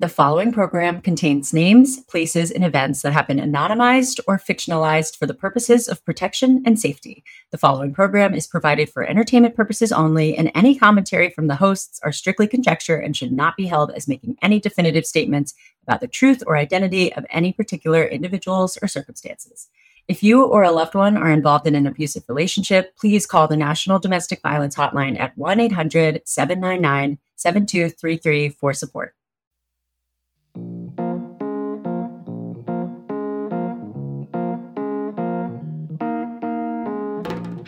The 0.00 0.08
following 0.08 0.52
program 0.52 1.00
contains 1.00 1.52
names, 1.52 1.98
places, 2.04 2.52
and 2.52 2.64
events 2.64 3.02
that 3.02 3.12
have 3.12 3.26
been 3.26 3.40
anonymized 3.40 4.20
or 4.28 4.38
fictionalized 4.38 5.16
for 5.16 5.26
the 5.26 5.34
purposes 5.34 5.88
of 5.88 6.04
protection 6.04 6.62
and 6.64 6.78
safety. 6.78 7.24
The 7.50 7.58
following 7.58 7.92
program 7.92 8.32
is 8.32 8.46
provided 8.46 8.88
for 8.90 9.02
entertainment 9.02 9.56
purposes 9.56 9.90
only, 9.90 10.36
and 10.36 10.52
any 10.54 10.78
commentary 10.78 11.30
from 11.30 11.48
the 11.48 11.56
hosts 11.56 11.98
are 12.04 12.12
strictly 12.12 12.46
conjecture 12.46 12.94
and 12.94 13.16
should 13.16 13.32
not 13.32 13.56
be 13.56 13.66
held 13.66 13.90
as 13.90 14.06
making 14.06 14.36
any 14.40 14.60
definitive 14.60 15.04
statements 15.04 15.54
about 15.82 16.00
the 16.00 16.06
truth 16.06 16.44
or 16.46 16.56
identity 16.56 17.12
of 17.14 17.26
any 17.30 17.52
particular 17.52 18.04
individuals 18.04 18.78
or 18.80 18.86
circumstances. 18.86 19.66
If 20.06 20.22
you 20.22 20.44
or 20.44 20.62
a 20.62 20.70
loved 20.70 20.94
one 20.94 21.16
are 21.16 21.32
involved 21.32 21.66
in 21.66 21.74
an 21.74 21.88
abusive 21.88 22.22
relationship, 22.28 22.96
please 22.96 23.26
call 23.26 23.48
the 23.48 23.56
National 23.56 23.98
Domestic 23.98 24.42
Violence 24.42 24.76
Hotline 24.76 25.18
at 25.18 25.36
1 25.36 25.58
800 25.58 26.22
799 26.24 27.18
7233 27.34 28.50
for 28.50 28.72
support. 28.72 29.16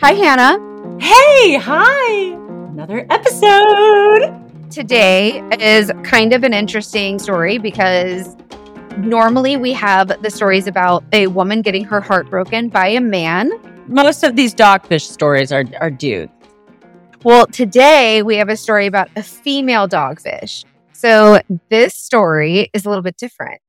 Hi, 0.03 0.13
Hannah. 0.13 0.57
Hey, 0.99 1.57
hi! 1.57 2.33
Another 2.71 3.05
episode. 3.11 4.33
Today 4.71 5.41
is 5.59 5.91
kind 6.03 6.33
of 6.33 6.43
an 6.43 6.55
interesting 6.55 7.19
story 7.19 7.59
because 7.59 8.35
normally 8.97 9.57
we 9.57 9.73
have 9.73 10.07
the 10.23 10.31
stories 10.31 10.65
about 10.65 11.03
a 11.13 11.27
woman 11.27 11.61
getting 11.61 11.83
her 11.83 12.01
heart 12.01 12.31
broken 12.31 12.67
by 12.67 12.87
a 12.87 12.99
man. 12.99 13.51
Most 13.87 14.23
of 14.23 14.35
these 14.35 14.55
dogfish 14.55 15.03
stories 15.03 15.51
are, 15.51 15.65
are 15.79 15.91
dudes. 15.91 16.31
Well, 17.23 17.45
today 17.45 18.23
we 18.23 18.37
have 18.37 18.49
a 18.49 18.57
story 18.57 18.87
about 18.87 19.09
a 19.15 19.21
female 19.21 19.87
dogfish. 19.87 20.65
So 20.93 21.41
this 21.69 21.93
story 21.93 22.71
is 22.73 22.87
a 22.87 22.89
little 22.89 23.03
bit 23.03 23.17
different. 23.17 23.61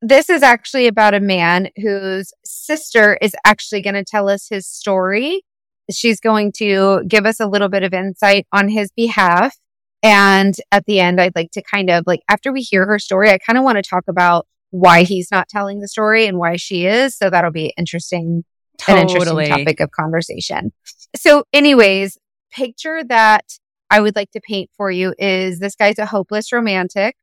This 0.00 0.30
is 0.30 0.44
actually 0.44 0.86
about 0.86 1.14
a 1.14 1.20
man 1.20 1.70
whose 1.76 2.32
sister 2.44 3.18
is 3.20 3.34
actually 3.44 3.82
going 3.82 3.94
to 3.94 4.04
tell 4.04 4.28
us 4.28 4.46
his 4.48 4.64
story. 4.64 5.42
She's 5.90 6.20
going 6.20 6.52
to 6.58 7.02
give 7.06 7.26
us 7.26 7.40
a 7.40 7.46
little 7.46 7.68
bit 7.68 7.82
of 7.82 7.94
insight 7.94 8.46
on 8.52 8.68
his 8.68 8.90
behalf. 8.92 9.56
And 10.02 10.54
at 10.70 10.84
the 10.86 11.00
end, 11.00 11.20
I'd 11.20 11.34
like 11.34 11.50
to 11.52 11.62
kind 11.62 11.90
of 11.90 12.04
like, 12.06 12.20
after 12.28 12.52
we 12.52 12.62
hear 12.62 12.86
her 12.86 12.98
story, 12.98 13.30
I 13.30 13.38
kind 13.38 13.58
of 13.58 13.64
want 13.64 13.76
to 13.76 13.82
talk 13.82 14.04
about 14.08 14.46
why 14.70 15.02
he's 15.02 15.30
not 15.30 15.48
telling 15.48 15.80
the 15.80 15.88
story 15.88 16.26
and 16.26 16.38
why 16.38 16.56
she 16.56 16.86
is. 16.86 17.16
So 17.16 17.30
that'll 17.30 17.50
be 17.50 17.72
interesting, 17.76 18.44
Totally. 18.78 19.00
an 19.00 19.08
interesting 19.08 19.48
topic 19.48 19.80
of 19.80 19.90
conversation. 19.90 20.72
So 21.16 21.44
anyways, 21.52 22.18
picture 22.52 23.02
that 23.04 23.44
I 23.90 24.00
would 24.00 24.14
like 24.14 24.30
to 24.32 24.40
paint 24.40 24.70
for 24.76 24.90
you 24.90 25.14
is 25.18 25.58
this 25.58 25.74
guy's 25.74 25.98
a 25.98 26.06
hopeless 26.06 26.52
romantic. 26.52 27.16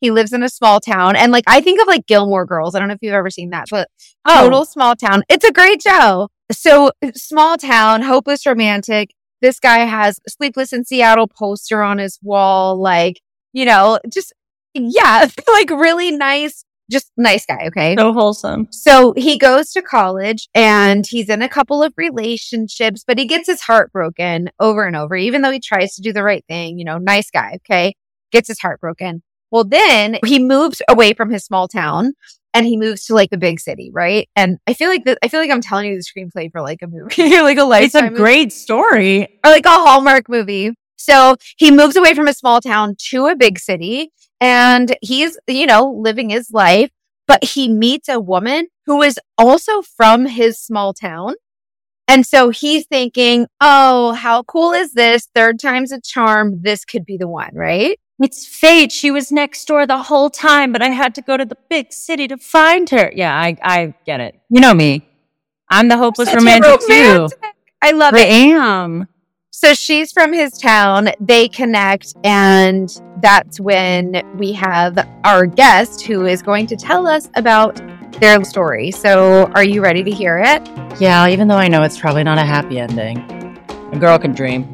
He 0.00 0.10
lives 0.10 0.32
in 0.32 0.42
a 0.42 0.48
small 0.48 0.80
town. 0.80 1.14
And 1.14 1.30
like, 1.30 1.44
I 1.46 1.60
think 1.60 1.80
of 1.80 1.86
like 1.86 2.06
Gilmore 2.06 2.46
Girls. 2.46 2.74
I 2.74 2.80
don't 2.80 2.88
know 2.88 2.94
if 2.94 3.02
you've 3.02 3.14
ever 3.14 3.30
seen 3.30 3.50
that, 3.50 3.66
but 3.70 3.88
oh. 4.26 4.42
total 4.42 4.64
small 4.64 4.96
town. 4.96 5.22
It's 5.28 5.44
a 5.44 5.52
great 5.52 5.82
show. 5.82 6.28
So 6.50 6.92
small 7.14 7.56
town, 7.56 8.02
hopeless 8.02 8.46
romantic. 8.46 9.14
This 9.40 9.58
guy 9.58 9.78
has 9.80 10.20
sleepless 10.28 10.72
in 10.72 10.84
Seattle 10.84 11.28
poster 11.28 11.82
on 11.82 11.98
his 11.98 12.18
wall. 12.22 12.80
Like, 12.80 13.20
you 13.52 13.64
know, 13.64 13.98
just, 14.12 14.32
yeah, 14.74 15.26
like 15.48 15.70
really 15.70 16.10
nice, 16.10 16.64
just 16.90 17.10
nice 17.16 17.46
guy. 17.46 17.66
Okay. 17.68 17.94
So 17.96 18.12
wholesome. 18.12 18.68
So 18.70 19.14
he 19.16 19.38
goes 19.38 19.70
to 19.72 19.82
college 19.82 20.48
and 20.54 21.06
he's 21.06 21.28
in 21.28 21.42
a 21.42 21.48
couple 21.48 21.82
of 21.82 21.94
relationships, 21.96 23.04
but 23.06 23.18
he 23.18 23.26
gets 23.26 23.46
his 23.46 23.62
heart 23.62 23.92
broken 23.92 24.50
over 24.58 24.84
and 24.84 24.96
over, 24.96 25.16
even 25.16 25.42
though 25.42 25.52
he 25.52 25.60
tries 25.60 25.94
to 25.94 26.02
do 26.02 26.12
the 26.12 26.24
right 26.24 26.44
thing, 26.48 26.78
you 26.78 26.84
know, 26.84 26.98
nice 26.98 27.30
guy. 27.30 27.58
Okay. 27.64 27.94
Gets 28.32 28.48
his 28.48 28.60
heart 28.60 28.80
broken. 28.80 29.22
Well, 29.50 29.64
then 29.64 30.18
he 30.24 30.38
moves 30.38 30.80
away 30.88 31.12
from 31.14 31.30
his 31.30 31.44
small 31.44 31.68
town 31.68 32.12
and 32.54 32.66
he 32.66 32.76
moves 32.76 33.04
to 33.06 33.14
like 33.14 33.30
the 33.30 33.38
big 33.38 33.60
city, 33.60 33.90
right? 33.92 34.28
And 34.36 34.58
I 34.66 34.74
feel 34.74 34.88
like 34.88 35.04
that, 35.04 35.18
I 35.22 35.28
feel 35.28 35.40
like 35.40 35.50
I'm 35.50 35.60
telling 35.60 35.86
you 35.90 35.96
the 35.96 36.02
screenplay 36.04 36.50
for 36.50 36.60
like 36.60 36.82
a 36.82 36.86
movie, 36.86 37.30
like 37.40 37.58
a 37.58 37.64
lifetime 37.64 37.84
It's 37.84 37.94
a 37.94 38.02
movie 38.10 38.16
great 38.16 38.52
story. 38.52 39.22
or 39.44 39.50
like 39.50 39.66
a 39.66 39.70
Hallmark 39.70 40.28
movie. 40.28 40.72
So 40.96 41.36
he 41.56 41.70
moves 41.70 41.96
away 41.96 42.14
from 42.14 42.28
a 42.28 42.34
small 42.34 42.60
town 42.60 42.94
to 43.10 43.26
a 43.26 43.36
big 43.36 43.58
city 43.58 44.10
and 44.40 44.96
he's, 45.00 45.38
you 45.46 45.66
know, 45.66 45.90
living 45.90 46.30
his 46.30 46.50
life, 46.50 46.90
but 47.26 47.42
he 47.44 47.68
meets 47.68 48.08
a 48.08 48.20
woman 48.20 48.66
who 48.86 49.00
is 49.02 49.18
also 49.38 49.82
from 49.82 50.26
his 50.26 50.58
small 50.60 50.92
town. 50.92 51.34
And 52.08 52.26
so 52.26 52.50
he's 52.50 52.86
thinking, 52.86 53.46
Oh, 53.60 54.12
how 54.12 54.42
cool 54.42 54.72
is 54.72 54.94
this? 54.94 55.28
Third 55.34 55.60
time's 55.60 55.92
a 55.92 56.00
charm. 56.00 56.60
This 56.62 56.84
could 56.84 57.04
be 57.04 57.16
the 57.16 57.28
one, 57.28 57.54
right? 57.54 57.98
It's 58.22 58.46
fate. 58.46 58.92
She 58.92 59.10
was 59.10 59.32
next 59.32 59.64
door 59.64 59.86
the 59.86 59.96
whole 59.96 60.28
time, 60.28 60.72
but 60.72 60.82
I 60.82 60.88
had 60.88 61.14
to 61.14 61.22
go 61.22 61.38
to 61.38 61.44
the 61.46 61.56
big 61.70 61.90
city 61.90 62.28
to 62.28 62.36
find 62.36 62.88
her. 62.90 63.10
Yeah, 63.14 63.34
I, 63.34 63.56
I 63.62 63.94
get 64.04 64.20
it. 64.20 64.38
You 64.50 64.60
know 64.60 64.74
me. 64.74 65.08
I'm 65.70 65.88
the 65.88 65.96
hopeless 65.96 66.28
Such 66.28 66.34
a 66.34 66.38
romantic, 66.38 66.80
too. 66.80 67.28
I 67.80 67.92
love 67.92 68.14
I 68.14 68.18
it. 68.18 68.22
I 68.22 68.26
am. 68.26 69.08
So 69.52 69.72
she's 69.72 70.12
from 70.12 70.32
his 70.34 70.58
town. 70.58 71.10
They 71.18 71.48
connect, 71.48 72.14
and 72.22 72.90
that's 73.22 73.58
when 73.58 74.22
we 74.36 74.52
have 74.52 74.98
our 75.24 75.46
guest 75.46 76.02
who 76.02 76.26
is 76.26 76.42
going 76.42 76.66
to 76.68 76.76
tell 76.76 77.06
us 77.06 77.30
about 77.36 77.80
their 78.20 78.44
story. 78.44 78.90
So, 78.90 79.50
are 79.54 79.64
you 79.64 79.82
ready 79.82 80.02
to 80.02 80.10
hear 80.10 80.38
it? 80.38 80.68
Yeah, 81.00 81.26
even 81.28 81.48
though 81.48 81.56
I 81.56 81.68
know 81.68 81.82
it's 81.82 81.98
probably 81.98 82.24
not 82.24 82.38
a 82.38 82.44
happy 82.44 82.78
ending. 82.78 83.18
A 83.92 83.98
girl 83.98 84.18
can 84.18 84.32
dream. 84.32 84.70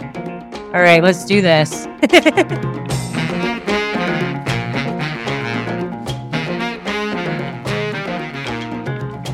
All 0.75 0.83
right, 0.83 1.03
let's 1.03 1.25
do 1.25 1.41
this. 1.41 1.87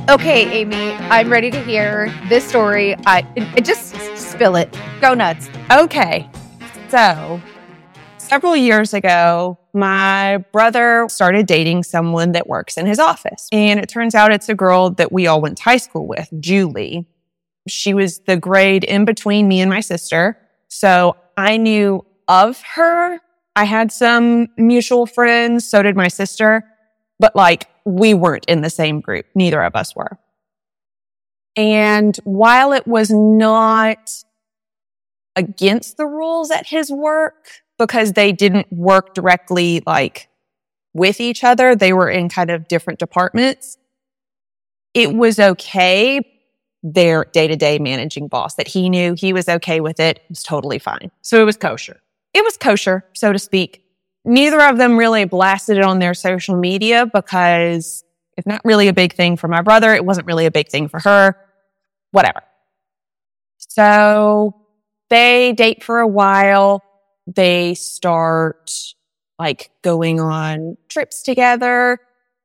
Okay, 0.09 0.51
Amy, 0.61 0.95
I'm 0.95 1.31
ready 1.31 1.49
to 1.49 1.63
hear 1.63 2.13
this 2.29 2.45
story. 2.45 2.97
I 3.07 3.23
just 3.63 3.95
spill 4.17 4.57
it. 4.57 4.77
Go 5.01 5.15
nuts. 5.15 5.49
Okay. 5.71 6.29
So, 6.89 7.41
several 8.19 8.57
years 8.57 8.95
ago, 8.95 9.59
my 9.73 10.39
brother 10.53 11.07
started 11.09 11.47
dating 11.47 11.85
someone 11.85 12.33
that 12.33 12.49
works 12.49 12.77
in 12.77 12.87
his 12.87 12.99
office. 12.99 13.49
And 13.53 13.79
it 13.79 13.89
turns 13.89 14.17
out 14.17 14.33
it's 14.33 14.49
a 14.49 14.57
girl 14.57 14.91
that 14.91 15.13
we 15.13 15.29
all 15.29 15.41
went 15.41 15.59
to 15.59 15.63
high 15.63 15.77
school 15.77 16.09
with, 16.09 16.29
Julie. 16.41 17.07
She 17.69 17.95
was 17.95 18.19
the 18.27 18.37
grade 18.37 18.83
in 18.83 19.05
between 19.05 19.47
me 19.47 19.61
and 19.61 19.71
my 19.71 19.81
sister. 19.81 20.37
So 20.67 21.17
I 21.37 21.59
knew 21.59 22.05
of 22.27 22.61
her. 22.75 23.21
I 23.55 23.65
had 23.65 23.93
some 23.93 24.49
mutual 24.57 25.07
friends. 25.07 25.65
So 25.65 25.81
did 25.81 25.95
my 25.95 26.09
sister. 26.09 26.65
But 27.23 27.35
like, 27.35 27.69
we 27.87 28.13
weren't 28.13 28.45
in 28.45 28.61
the 28.61 28.69
same 28.69 29.01
group. 29.01 29.25
Neither 29.35 29.63
of 29.63 29.75
us 29.75 29.97
were. 29.97 30.19
And 31.57 32.15
while 32.25 32.75
it 32.75 32.87
was 32.87 33.11
not 33.11 34.11
against 35.37 35.97
the 35.97 36.07
rules 36.07 36.51
at 36.51 36.67
his 36.67 36.91
work 36.91 37.49
because 37.79 38.13
they 38.13 38.33
didn't 38.33 38.73
work 38.73 39.15
directly 39.15 39.83
like 39.87 40.29
with 40.95 41.21
each 41.21 41.43
other. 41.43 41.75
They 41.75 41.93
were 41.93 42.11
in 42.11 42.29
kind 42.29 42.51
of 42.51 42.69
different 42.69 42.99
departments. 42.99 43.79
It 44.95 45.15
was 45.15 45.39
okay. 45.39 46.21
Their 46.85 47.27
day 47.27 47.47
to 47.47 47.55
day 47.55 47.79
managing 47.79 48.27
boss 48.27 48.57
that 48.57 48.67
he 48.67 48.91
knew 48.91 49.15
he 49.17 49.33
was 49.33 49.49
okay 49.49 49.81
with 49.81 50.01
it 50.01 50.17
it 50.17 50.25
was 50.29 50.43
totally 50.43 50.81
fine. 50.81 51.13
So 51.23 51.41
it 51.41 51.45
was 51.45 51.57
kosher. 51.57 52.01
It 52.35 52.43
was 52.43 52.57
kosher, 52.57 53.05
so 53.13 53.33
to 53.33 53.39
speak. 53.39 53.82
Neither 54.25 54.61
of 54.61 54.79
them 54.79 54.97
really 54.97 55.25
blasted 55.25 55.79
it 55.79 55.85
on 55.85 55.99
their 55.99 56.15
social 56.15 56.57
media 56.57 57.07
because 57.07 58.05
it's 58.37 58.47
not 58.47 58.61
really 58.65 58.89
a 58.89 58.93
big 58.93 59.15
thing 59.15 59.37
for 59.37 59.49
my 59.49 59.63
brother. 59.63 59.95
It 59.95 60.05
wasn't 60.05 60.27
really 60.27 60.47
a 60.47 60.51
big 60.51 60.69
thing 60.69 60.89
for 60.89 61.01
her. 61.01 61.37
Whatever. 62.13 62.43
So 63.59 64.55
they 65.11 65.53
date 65.53 65.83
for 65.83 66.01
a 66.01 66.07
while. 66.07 66.83
They 67.27 67.75
start 67.75 68.73
like 69.39 69.71
going 69.83 70.21
on 70.21 70.77
trips 70.89 71.23
together. 71.23 71.99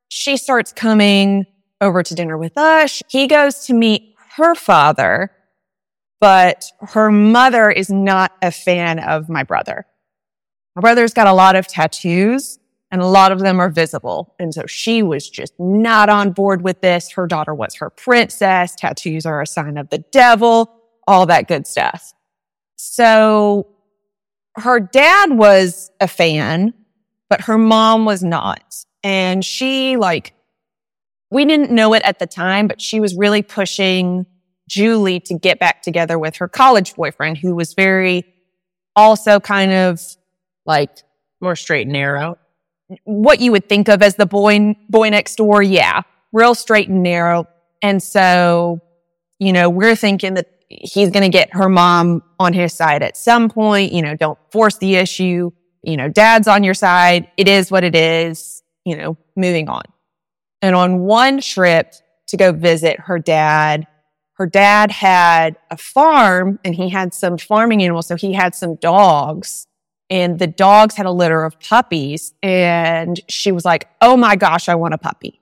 She 0.09 0.37
starts 0.37 0.71
coming 0.71 1.45
over 1.81 2.01
to 2.01 2.15
dinner 2.15 2.37
with 2.37 2.57
us. 2.57 3.03
He 3.07 3.27
goes 3.27 3.65
to 3.65 3.73
meet 3.73 4.15
her 4.37 4.55
father, 4.55 5.31
but 6.19 6.65
her 6.79 7.11
mother 7.11 7.69
is 7.69 7.89
not 7.89 8.31
a 8.41 8.51
fan 8.51 8.99
of 8.99 9.29
my 9.29 9.43
brother. 9.43 9.85
My 10.77 10.81
brother's 10.81 11.11
got 11.11 11.25
a 11.25 11.33
lot 11.33 11.55
of 11.55 11.65
tattoos 11.65 12.59
and 12.91 13.01
a 13.01 13.07
lot 13.07 13.31
of 13.31 13.39
them 13.39 13.59
are 13.59 13.67
visible. 13.67 14.35
And 14.37 14.53
so 14.53 14.67
she 14.67 15.01
was 15.01 15.27
just 15.27 15.53
not 15.57 16.07
on 16.07 16.33
board 16.33 16.61
with 16.61 16.81
this. 16.81 17.09
Her 17.13 17.25
daughter 17.25 17.55
was 17.55 17.73
her 17.77 17.89
princess. 17.89 18.75
Tattoos 18.75 19.25
are 19.25 19.41
a 19.41 19.47
sign 19.47 19.79
of 19.79 19.89
the 19.89 19.97
devil, 19.97 20.71
all 21.07 21.25
that 21.25 21.47
good 21.47 21.65
stuff. 21.65 22.13
So 22.75 23.69
her 24.55 24.79
dad 24.79 25.31
was 25.31 25.89
a 25.99 26.07
fan, 26.07 26.75
but 27.27 27.41
her 27.41 27.57
mom 27.57 28.05
was 28.05 28.23
not. 28.23 28.75
And 29.01 29.43
she 29.43 29.97
like, 29.97 30.35
we 31.31 31.43
didn't 31.45 31.71
know 31.71 31.95
it 31.95 32.03
at 32.03 32.19
the 32.19 32.27
time, 32.27 32.67
but 32.67 32.79
she 32.79 32.99
was 32.99 33.15
really 33.15 33.41
pushing 33.41 34.27
Julie 34.69 35.21
to 35.21 35.39
get 35.39 35.57
back 35.57 35.81
together 35.81 36.19
with 36.19 36.35
her 36.35 36.47
college 36.47 36.93
boyfriend, 36.93 37.39
who 37.39 37.55
was 37.55 37.73
very 37.73 38.31
also 38.95 39.39
kind 39.39 39.71
of 39.71 39.99
like 40.67 40.99
More 41.41 41.55
straight 41.55 41.87
and 41.87 41.93
narrow. 41.93 42.37
what 43.05 43.39
you 43.39 43.51
would 43.51 43.67
think 43.69 43.87
of 43.89 44.01
as 44.01 44.15
the 44.15 44.25
boy, 44.25 44.75
boy 44.89 45.09
next 45.09 45.35
door. 45.35 45.63
Yeah. 45.63 46.01
Real 46.31 46.53
straight 46.55 46.89
and 46.89 47.01
narrow. 47.03 47.47
And 47.81 48.01
so, 48.01 48.79
you 49.39 49.53
know, 49.53 49.69
we're 49.69 49.95
thinking 49.95 50.33
that 50.35 50.49
he's 50.69 51.09
going 51.09 51.23
to 51.23 51.29
get 51.29 51.53
her 51.53 51.69
mom 51.69 52.23
on 52.39 52.53
his 52.53 52.73
side 52.73 53.01
at 53.03 53.15
some 53.17 53.49
point. 53.49 53.91
You 53.93 54.01
know, 54.01 54.15
don't 54.15 54.37
force 54.51 54.77
the 54.77 54.95
issue. 54.95 55.51
You 55.83 55.97
know, 55.97 56.09
dad's 56.09 56.47
on 56.47 56.63
your 56.63 56.73
side. 56.73 57.29
It 57.37 57.47
is 57.47 57.71
what 57.71 57.83
it 57.83 57.95
is, 57.95 58.61
you 58.83 58.97
know, 58.97 59.17
moving 59.35 59.69
on. 59.69 59.83
And 60.61 60.75
on 60.75 60.99
one 61.01 61.39
trip 61.39 61.93
to 62.27 62.37
go 62.37 62.51
visit 62.51 62.99
her 63.01 63.19
dad, 63.19 63.87
her 64.33 64.47
dad 64.47 64.91
had 64.91 65.55
a 65.71 65.77
farm 65.77 66.59
and 66.65 66.75
he 66.75 66.89
had 66.89 67.13
some 67.13 67.37
farming 67.37 67.83
animals. 67.83 68.07
So 68.07 68.15
he 68.15 68.33
had 68.33 68.53
some 68.55 68.75
dogs 68.75 69.66
and 70.09 70.39
the 70.39 70.47
dogs 70.47 70.95
had 70.95 71.05
a 71.05 71.11
litter 71.11 71.43
of 71.43 71.59
puppies. 71.59 72.33
And 72.41 73.19
she 73.27 73.51
was 73.51 73.65
like, 73.65 73.87
Oh 74.01 74.17
my 74.17 74.35
gosh, 74.35 74.69
I 74.69 74.75
want 74.75 74.93
a 74.93 74.97
puppy. 74.97 75.41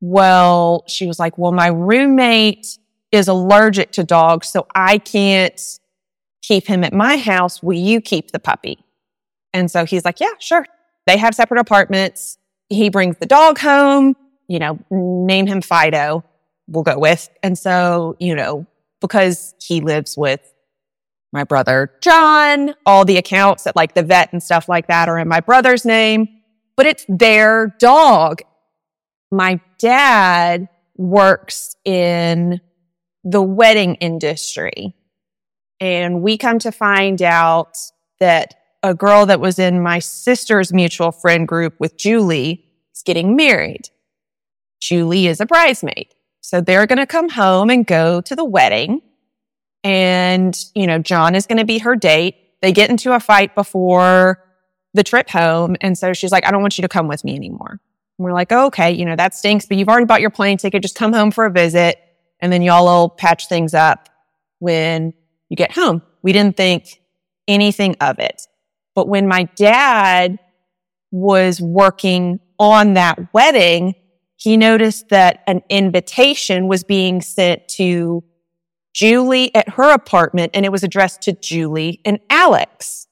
Well, 0.00 0.84
she 0.86 1.06
was 1.06 1.18
like, 1.18 1.38
Well, 1.38 1.52
my 1.52 1.68
roommate 1.68 2.78
is 3.12 3.28
allergic 3.28 3.92
to 3.92 4.04
dogs, 4.04 4.48
so 4.48 4.66
I 4.74 4.98
can't 4.98 5.60
keep 6.42 6.66
him 6.66 6.84
at 6.84 6.92
my 6.92 7.16
house. 7.16 7.62
Will 7.62 7.78
you 7.78 8.00
keep 8.00 8.30
the 8.30 8.38
puppy? 8.38 8.84
And 9.52 9.70
so 9.70 9.84
he's 9.84 10.04
like, 10.04 10.20
Yeah, 10.20 10.32
sure. 10.38 10.66
They 11.06 11.16
have 11.16 11.34
separate 11.34 11.60
apartments. 11.60 12.38
He 12.68 12.88
brings 12.88 13.16
the 13.18 13.26
dog 13.26 13.58
home, 13.58 14.14
you 14.46 14.58
know, 14.58 14.78
name 14.90 15.46
him 15.46 15.60
Fido, 15.60 16.24
we'll 16.68 16.84
go 16.84 16.98
with. 16.98 17.28
And 17.42 17.58
so, 17.58 18.16
you 18.20 18.34
know, 18.34 18.66
because 19.00 19.54
he 19.60 19.80
lives 19.80 20.16
with 20.16 20.40
my 21.32 21.44
brother 21.44 21.92
John, 22.00 22.74
all 22.84 23.04
the 23.04 23.16
accounts 23.16 23.66
at 23.66 23.76
like 23.76 23.94
the 23.94 24.02
vet 24.02 24.32
and 24.32 24.42
stuff 24.42 24.68
like 24.68 24.88
that 24.88 25.08
are 25.08 25.18
in 25.18 25.28
my 25.28 25.40
brother's 25.40 25.84
name, 25.84 26.28
but 26.76 26.86
it's 26.86 27.04
their 27.08 27.74
dog. 27.78 28.42
My 29.30 29.60
dad 29.78 30.68
works 30.96 31.76
in 31.84 32.60
the 33.24 33.42
wedding 33.42 33.94
industry. 33.96 34.94
And 35.80 36.22
we 36.22 36.36
come 36.36 36.58
to 36.60 36.72
find 36.72 37.22
out 37.22 37.76
that 38.18 38.54
a 38.82 38.94
girl 38.94 39.26
that 39.26 39.40
was 39.40 39.58
in 39.58 39.82
my 39.82 39.98
sister's 39.98 40.72
mutual 40.72 41.12
friend 41.12 41.46
group 41.46 41.74
with 41.78 41.96
Julie 41.96 42.66
is 42.94 43.02
getting 43.02 43.36
married. 43.36 43.88
Julie 44.80 45.26
is 45.26 45.40
a 45.40 45.46
bridesmaid. 45.46 46.08
So 46.40 46.60
they're 46.60 46.86
going 46.86 46.98
to 46.98 47.06
come 47.06 47.28
home 47.28 47.70
and 47.70 47.86
go 47.86 48.20
to 48.22 48.34
the 48.34 48.44
wedding. 48.44 49.02
And, 49.82 50.56
you 50.74 50.86
know, 50.86 50.98
John 50.98 51.34
is 51.34 51.46
going 51.46 51.58
to 51.58 51.64
be 51.64 51.78
her 51.78 51.96
date. 51.96 52.36
They 52.60 52.72
get 52.72 52.90
into 52.90 53.14
a 53.14 53.20
fight 53.20 53.54
before 53.54 54.44
the 54.92 55.02
trip 55.02 55.28
home. 55.30 55.76
And 55.80 55.96
so 55.96 56.12
she's 56.12 56.32
like, 56.32 56.46
I 56.46 56.50
don't 56.50 56.60
want 56.60 56.76
you 56.78 56.82
to 56.82 56.88
come 56.88 57.08
with 57.08 57.24
me 57.24 57.34
anymore. 57.34 57.80
And 58.18 58.24
we're 58.24 58.32
like, 58.32 58.52
oh, 58.52 58.66
okay, 58.66 58.90
you 58.90 59.06
know, 59.06 59.16
that 59.16 59.34
stinks, 59.34 59.66
but 59.66 59.78
you've 59.78 59.88
already 59.88 60.06
bought 60.06 60.20
your 60.20 60.30
plane 60.30 60.58
ticket. 60.58 60.82
Just 60.82 60.96
come 60.96 61.12
home 61.12 61.30
for 61.30 61.46
a 61.46 61.50
visit. 61.50 61.98
And 62.40 62.52
then 62.52 62.62
y'all 62.62 62.84
will 62.84 63.08
patch 63.08 63.48
things 63.48 63.72
up 63.72 64.08
when 64.58 65.14
you 65.48 65.56
get 65.56 65.72
home. 65.72 66.02
We 66.22 66.32
didn't 66.32 66.56
think 66.56 67.00
anything 67.48 67.96
of 68.00 68.18
it. 68.18 68.46
But 68.94 69.08
when 69.08 69.26
my 69.26 69.44
dad 69.56 70.38
was 71.10 71.60
working 71.60 72.40
on 72.58 72.94
that 72.94 73.32
wedding, 73.32 73.94
he 74.36 74.56
noticed 74.56 75.08
that 75.10 75.42
an 75.46 75.62
invitation 75.68 76.68
was 76.68 76.84
being 76.84 77.20
sent 77.20 77.68
to 77.68 78.24
Julie 78.92 79.54
at 79.54 79.68
her 79.70 79.92
apartment 79.92 80.52
and 80.54 80.64
it 80.64 80.72
was 80.72 80.82
addressed 80.82 81.22
to 81.22 81.32
Julie 81.32 82.00
and 82.04 82.18
Alex. 82.28 83.06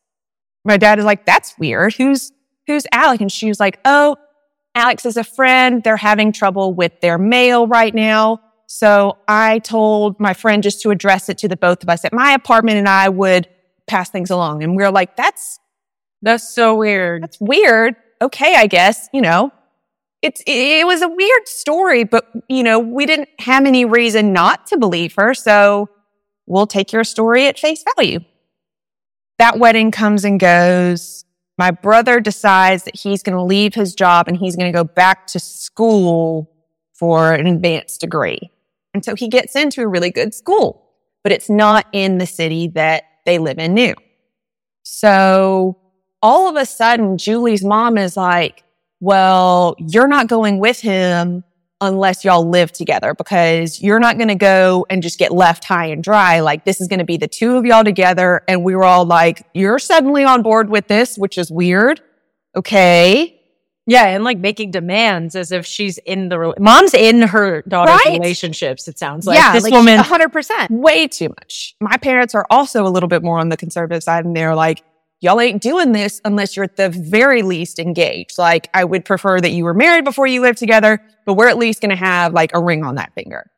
My 0.64 0.76
dad 0.76 0.98
is 0.98 1.04
like, 1.04 1.24
that's 1.24 1.56
weird. 1.58 1.94
Who's, 1.94 2.32
who's 2.66 2.86
Alex? 2.92 3.20
And 3.20 3.32
she 3.32 3.48
was 3.48 3.60
like, 3.60 3.78
oh, 3.84 4.16
Alex 4.74 5.06
is 5.06 5.16
a 5.16 5.24
friend. 5.24 5.82
They're 5.82 5.96
having 5.96 6.32
trouble 6.32 6.74
with 6.74 7.00
their 7.00 7.18
mail 7.18 7.66
right 7.66 7.94
now. 7.94 8.40
So 8.66 9.16
I 9.26 9.60
told 9.60 10.20
my 10.20 10.34
friend 10.34 10.62
just 10.62 10.82
to 10.82 10.90
address 10.90 11.28
it 11.28 11.38
to 11.38 11.48
the 11.48 11.56
both 11.56 11.82
of 11.82 11.88
us 11.88 12.04
at 12.04 12.12
my 12.12 12.32
apartment 12.32 12.76
and 12.78 12.88
I 12.88 13.08
would 13.08 13.48
pass 13.86 14.10
things 14.10 14.30
along. 14.30 14.62
And 14.62 14.76
we 14.76 14.82
are 14.82 14.92
like, 14.92 15.16
that's, 15.16 15.58
that's 16.20 16.54
so 16.54 16.74
weird. 16.74 17.22
That's 17.22 17.40
weird. 17.40 17.96
Okay. 18.20 18.54
I 18.56 18.66
guess, 18.66 19.08
you 19.12 19.22
know, 19.22 19.52
it's, 20.22 20.42
it 20.46 20.86
was 20.86 21.02
a 21.02 21.08
weird 21.08 21.46
story, 21.46 22.04
but 22.04 22.28
you 22.48 22.62
know, 22.62 22.78
we 22.78 23.06
didn't 23.06 23.28
have 23.38 23.64
any 23.66 23.84
reason 23.84 24.32
not 24.32 24.66
to 24.68 24.76
believe 24.76 25.14
her. 25.14 25.34
So 25.34 25.88
we'll 26.46 26.66
take 26.66 26.92
your 26.92 27.04
story 27.04 27.46
at 27.46 27.58
face 27.58 27.84
value. 27.96 28.20
That 29.38 29.58
wedding 29.58 29.90
comes 29.90 30.24
and 30.24 30.40
goes. 30.40 31.24
My 31.56 31.70
brother 31.70 32.20
decides 32.20 32.84
that 32.84 32.96
he's 32.96 33.22
going 33.22 33.36
to 33.36 33.42
leave 33.42 33.74
his 33.74 33.94
job 33.94 34.28
and 34.28 34.36
he's 34.36 34.56
going 34.56 34.72
to 34.72 34.76
go 34.76 34.84
back 34.84 35.26
to 35.28 35.40
school 35.40 36.50
for 36.94 37.32
an 37.34 37.46
advanced 37.46 38.00
degree. 38.00 38.50
And 38.94 39.04
so 39.04 39.14
he 39.14 39.28
gets 39.28 39.54
into 39.54 39.82
a 39.82 39.88
really 39.88 40.10
good 40.10 40.34
school, 40.34 40.90
but 41.22 41.32
it's 41.32 41.48
not 41.48 41.86
in 41.92 42.18
the 42.18 42.26
city 42.26 42.68
that 42.68 43.04
they 43.24 43.38
live 43.38 43.58
in 43.58 43.74
new. 43.74 43.94
So 44.82 45.78
all 46.22 46.48
of 46.48 46.56
a 46.56 46.66
sudden, 46.66 47.18
Julie's 47.18 47.64
mom 47.64 47.98
is 47.98 48.16
like, 48.16 48.64
well, 49.00 49.76
you're 49.78 50.08
not 50.08 50.26
going 50.26 50.58
with 50.58 50.80
him 50.80 51.44
unless 51.80 52.24
y'all 52.24 52.48
live 52.48 52.72
together 52.72 53.14
because 53.14 53.80
you're 53.80 54.00
not 54.00 54.16
going 54.16 54.28
to 54.28 54.34
go 54.34 54.84
and 54.90 55.02
just 55.02 55.18
get 55.18 55.30
left 55.30 55.64
high 55.64 55.86
and 55.86 56.02
dry. 56.02 56.40
Like 56.40 56.64
this 56.64 56.80
is 56.80 56.88
going 56.88 56.98
to 56.98 57.04
be 57.04 57.16
the 57.16 57.28
two 57.28 57.56
of 57.56 57.64
y'all 57.64 57.84
together. 57.84 58.42
And 58.48 58.64
we 58.64 58.74
were 58.74 58.84
all 58.84 59.04
like, 59.04 59.46
you're 59.54 59.78
suddenly 59.78 60.24
on 60.24 60.42
board 60.42 60.70
with 60.70 60.88
this, 60.88 61.16
which 61.16 61.38
is 61.38 61.50
weird. 61.50 62.00
Okay. 62.56 63.38
Yeah, 63.86 64.04
and 64.08 64.22
like 64.22 64.36
making 64.36 64.70
demands 64.70 65.34
as 65.34 65.50
if 65.50 65.64
she's 65.64 65.96
in 65.96 66.28
the 66.28 66.38
re- 66.38 66.52
mom's 66.58 66.92
in 66.92 67.22
her 67.22 67.62
daughter's 67.62 67.98
right? 68.04 68.18
relationships. 68.18 68.86
It 68.86 68.98
sounds 68.98 69.26
like 69.26 69.38
yeah, 69.38 69.54
this 69.54 69.64
like 69.64 69.72
woman, 69.72 69.98
hundred 69.98 70.30
percent, 70.30 70.70
way 70.70 71.08
too 71.08 71.30
much. 71.30 71.74
My 71.80 71.96
parents 71.96 72.34
are 72.34 72.44
also 72.50 72.86
a 72.86 72.90
little 72.90 73.08
bit 73.08 73.22
more 73.22 73.38
on 73.38 73.48
the 73.48 73.56
conservative 73.56 74.02
side, 74.02 74.26
and 74.26 74.36
they're 74.36 74.54
like, 74.54 74.84
y'all 75.20 75.40
ain't 75.40 75.62
doing 75.62 75.92
this 75.92 76.20
unless 76.24 76.56
you're 76.56 76.64
at 76.64 76.76
the 76.76 76.88
very 76.88 77.42
least 77.42 77.78
engaged. 77.78 78.38
Like, 78.38 78.68
I 78.74 78.84
would 78.84 79.04
prefer 79.04 79.40
that 79.40 79.50
you 79.50 79.64
were 79.64 79.74
married 79.74 80.04
before 80.04 80.26
you 80.26 80.40
lived 80.40 80.58
together, 80.58 81.02
but 81.26 81.34
we're 81.34 81.48
at 81.48 81.58
least 81.58 81.80
going 81.80 81.90
to 81.90 81.96
have 81.96 82.32
like 82.32 82.50
a 82.54 82.62
ring 82.62 82.84
on 82.84 82.96
that 82.96 83.14
finger, 83.14 83.50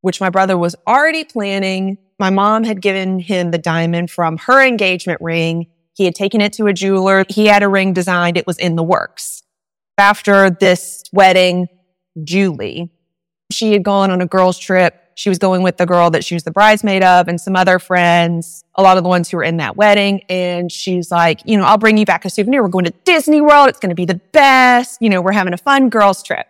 which 0.00 0.20
my 0.20 0.30
brother 0.30 0.56
was 0.56 0.76
already 0.86 1.24
planning. 1.24 1.98
My 2.18 2.30
mom 2.30 2.64
had 2.64 2.80
given 2.80 3.18
him 3.18 3.50
the 3.50 3.58
diamond 3.58 4.10
from 4.10 4.38
her 4.38 4.64
engagement 4.64 5.20
ring. 5.20 5.66
He 5.94 6.04
had 6.04 6.14
taken 6.14 6.40
it 6.40 6.52
to 6.54 6.66
a 6.66 6.72
jeweler. 6.72 7.24
He 7.28 7.46
had 7.46 7.62
a 7.62 7.68
ring 7.68 7.92
designed. 7.92 8.36
It 8.36 8.46
was 8.46 8.58
in 8.58 8.76
the 8.76 8.82
works 8.82 9.44
after 9.98 10.50
this 10.50 11.04
wedding, 11.12 11.68
Julie, 12.22 12.90
she 13.50 13.72
had 13.72 13.82
gone 13.82 14.10
on 14.10 14.20
a 14.20 14.26
girls 14.26 14.58
trip. 14.58 15.00
She 15.16 15.28
was 15.28 15.38
going 15.38 15.62
with 15.62 15.76
the 15.76 15.86
girl 15.86 16.10
that 16.10 16.24
she 16.24 16.34
was 16.34 16.42
the 16.42 16.50
bridesmaid 16.50 17.04
of 17.04 17.28
and 17.28 17.40
some 17.40 17.54
other 17.56 17.78
friends, 17.78 18.64
a 18.74 18.82
lot 18.82 18.96
of 18.96 19.04
the 19.04 19.08
ones 19.08 19.30
who 19.30 19.36
were 19.36 19.44
in 19.44 19.58
that 19.58 19.76
wedding. 19.76 20.22
And 20.28 20.70
she's 20.72 21.10
like, 21.10 21.40
you 21.44 21.56
know, 21.56 21.64
I'll 21.64 21.78
bring 21.78 21.96
you 21.96 22.04
back 22.04 22.24
a 22.24 22.30
souvenir. 22.30 22.62
We're 22.62 22.68
going 22.68 22.86
to 22.86 22.94
Disney 23.04 23.40
World. 23.40 23.68
It's 23.68 23.78
going 23.78 23.90
to 23.90 23.94
be 23.94 24.06
the 24.06 24.20
best. 24.32 25.00
You 25.00 25.10
know, 25.10 25.22
we're 25.22 25.32
having 25.32 25.52
a 25.54 25.58
fun 25.58 25.88
girls 25.88 26.22
trip. 26.22 26.46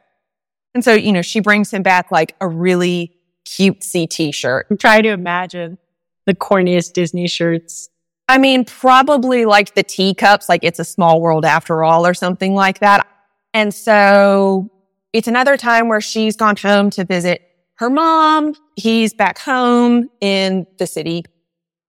And 0.74 0.82
so, 0.82 0.94
you 0.94 1.12
know, 1.12 1.22
she 1.22 1.40
brings 1.40 1.70
him 1.70 1.82
back 1.82 2.10
like 2.10 2.34
a 2.40 2.48
really 2.48 3.12
cutesy 3.46 4.08
t-shirt. 4.08 4.66
I'm 4.70 4.78
trying 4.78 5.02
to 5.04 5.10
imagine 5.10 5.78
the 6.26 6.34
corniest 6.34 6.94
Disney 6.94 7.28
shirts. 7.28 7.90
I 8.28 8.38
mean, 8.38 8.64
probably 8.64 9.44
like 9.44 9.74
the 9.74 9.82
teacups, 9.82 10.48
like 10.48 10.64
it's 10.64 10.78
a 10.78 10.84
small 10.84 11.20
world 11.20 11.44
after 11.44 11.84
all 11.84 12.06
or 12.06 12.14
something 12.14 12.54
like 12.54 12.78
that. 12.78 13.06
And 13.52 13.72
so 13.72 14.70
it's 15.12 15.28
another 15.28 15.56
time 15.56 15.88
where 15.88 16.00
she's 16.00 16.34
gone 16.34 16.56
home 16.56 16.90
to 16.90 17.04
visit 17.04 17.42
her 17.76 17.90
mom. 17.90 18.54
He's 18.76 19.14
back 19.14 19.38
home 19.38 20.08
in 20.20 20.66
the 20.78 20.86
city. 20.86 21.24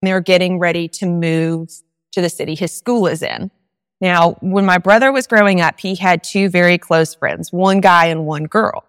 They're 0.01 0.21
getting 0.21 0.59
ready 0.59 0.87
to 0.89 1.05
move 1.05 1.69
to 2.11 2.21
the 2.21 2.29
city 2.29 2.55
his 2.55 2.71
school 2.71 3.07
is 3.07 3.21
in. 3.21 3.51
Now, 4.01 4.33
when 4.41 4.65
my 4.65 4.77
brother 4.77 5.11
was 5.11 5.27
growing 5.27 5.61
up, 5.61 5.79
he 5.79 5.95
had 5.95 6.23
two 6.23 6.49
very 6.49 6.77
close 6.77 7.15
friends, 7.15 7.51
one 7.51 7.81
guy 7.81 8.05
and 8.05 8.25
one 8.25 8.43
girl. 8.43 8.83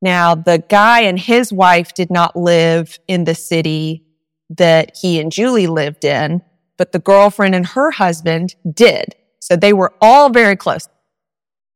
Now, 0.00 0.34
the 0.34 0.62
guy 0.68 1.02
and 1.02 1.18
his 1.18 1.52
wife 1.52 1.94
did 1.94 2.10
not 2.10 2.34
live 2.34 2.98
in 3.06 3.24
the 3.24 3.36
city 3.36 4.04
that 4.50 4.96
he 5.00 5.20
and 5.20 5.30
Julie 5.30 5.68
lived 5.68 6.04
in, 6.04 6.42
but 6.76 6.92
the 6.92 6.98
girlfriend 6.98 7.54
and 7.54 7.66
her 7.66 7.92
husband 7.92 8.56
did. 8.72 9.14
So 9.38 9.56
they 9.56 9.72
were 9.72 9.92
all 10.00 10.30
very 10.30 10.56
close. 10.56 10.88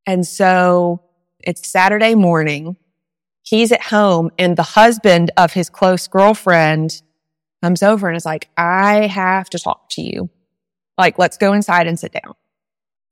And 0.06 0.26
so 0.26 1.02
it's 1.40 1.68
Saturday 1.68 2.14
morning. 2.14 2.76
He's 3.46 3.70
at 3.70 3.82
home 3.82 4.30
and 4.38 4.56
the 4.56 4.64
husband 4.64 5.30
of 5.36 5.52
his 5.52 5.70
close 5.70 6.08
girlfriend 6.08 7.00
comes 7.62 7.80
over 7.80 8.08
and 8.08 8.16
is 8.16 8.26
like, 8.26 8.48
I 8.56 9.06
have 9.06 9.48
to 9.50 9.58
talk 9.58 9.88
to 9.90 10.02
you. 10.02 10.30
Like, 10.98 11.16
let's 11.16 11.36
go 11.36 11.52
inside 11.52 11.86
and 11.86 11.98
sit 11.98 12.12
down. 12.12 12.34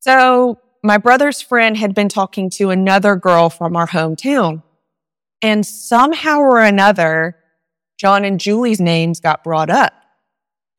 So 0.00 0.58
my 0.82 0.98
brother's 0.98 1.40
friend 1.40 1.76
had 1.76 1.94
been 1.94 2.08
talking 2.08 2.50
to 2.50 2.70
another 2.70 3.14
girl 3.14 3.48
from 3.48 3.76
our 3.76 3.86
hometown. 3.86 4.64
And 5.40 5.64
somehow 5.64 6.40
or 6.40 6.60
another, 6.60 7.36
John 7.96 8.24
and 8.24 8.40
Julie's 8.40 8.80
names 8.80 9.20
got 9.20 9.44
brought 9.44 9.70
up. 9.70 9.92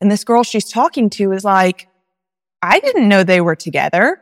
And 0.02 0.12
this 0.12 0.26
girl 0.26 0.44
she's 0.44 0.70
talking 0.70 1.10
to 1.12 1.32
is 1.32 1.46
like, 1.46 1.88
I 2.62 2.82
didn't 2.82 3.08
know 3.08 3.24
they 3.24 3.40
were 3.40 3.56
together. 3.56 4.20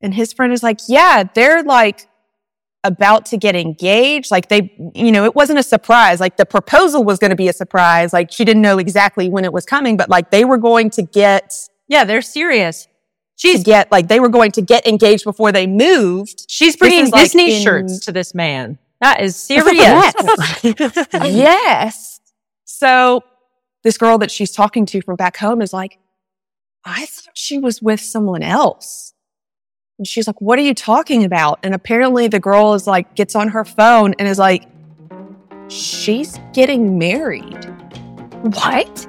And 0.00 0.14
his 0.14 0.32
friend 0.32 0.52
is 0.52 0.62
like, 0.62 0.78
yeah, 0.88 1.24
they're 1.34 1.64
like 1.64 2.06
about 2.84 3.26
to 3.26 3.36
get 3.36 3.54
engaged. 3.56 4.30
Like 4.30 4.48
they, 4.48 4.74
you 4.94 5.12
know, 5.12 5.24
it 5.24 5.34
wasn't 5.34 5.58
a 5.58 5.62
surprise. 5.62 6.20
Like 6.20 6.36
the 6.36 6.46
proposal 6.46 7.04
was 7.04 7.18
going 7.18 7.30
to 7.30 7.36
be 7.36 7.48
a 7.48 7.52
surprise. 7.52 8.12
Like 8.12 8.32
she 8.32 8.44
didn't 8.44 8.62
know 8.62 8.78
exactly 8.78 9.28
when 9.28 9.44
it 9.44 9.52
was 9.52 9.66
coming, 9.66 9.96
but 9.96 10.08
like 10.08 10.30
they 10.30 10.44
were 10.44 10.56
going 10.58 10.90
to 10.90 11.02
get, 11.02 11.54
Yeah, 11.88 12.04
they're 12.04 12.22
serious. 12.22 12.88
She's 13.36 13.62
get, 13.62 13.90
like 13.90 14.08
they 14.08 14.20
were 14.20 14.28
going 14.28 14.52
to 14.52 14.62
get 14.62 14.86
engaged 14.86 15.24
before 15.24 15.50
they 15.52 15.66
moved. 15.66 16.44
she's 16.48 16.74
This 16.74 16.76
bringing 16.76 17.10
like, 17.10 17.22
Disney 17.24 17.56
in- 17.56 17.62
shirts 17.62 18.00
to 18.06 18.12
this 18.12 18.34
man. 18.34 18.78
That 19.00 19.20
is 19.22 19.34
serious. 19.48 19.76
yes. 19.76 20.62
yes. 21.14 22.20
So 22.64 23.22
this 23.82 23.96
girl 23.98 24.18
that 24.18 24.30
she's 24.30 24.52
talking 24.52 24.84
to 24.86 25.00
from 25.02 25.16
back 25.16 25.36
home 25.38 25.62
is 25.62 25.72
like, 25.72 25.98
I 26.84 27.06
thought 27.06 27.34
she 27.34 27.58
was 27.58 27.82
with 27.82 28.00
someone 28.00 28.42
else. 28.42 29.12
And 30.00 30.08
she's 30.08 30.26
like, 30.26 30.40
what 30.40 30.58
are 30.58 30.62
you 30.62 30.72
talking 30.72 31.24
about? 31.24 31.58
And 31.62 31.74
apparently 31.74 32.26
the 32.26 32.40
girl 32.40 32.72
is 32.72 32.86
like, 32.86 33.14
gets 33.16 33.36
on 33.36 33.48
her 33.48 33.66
phone 33.66 34.14
and 34.18 34.26
is 34.26 34.38
like, 34.38 34.66
she's 35.68 36.40
getting 36.54 36.98
married. 36.98 37.66
What? 38.40 39.06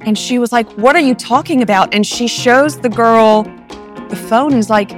And 0.00 0.18
she 0.18 0.40
was 0.40 0.50
like, 0.50 0.68
what 0.72 0.96
are 0.96 1.00
you 1.00 1.14
talking 1.14 1.62
about? 1.62 1.94
And 1.94 2.04
she 2.04 2.26
shows 2.26 2.80
the 2.80 2.88
girl 2.88 3.44
the 4.08 4.16
phone 4.28 4.54
is 4.54 4.68
like, 4.68 4.90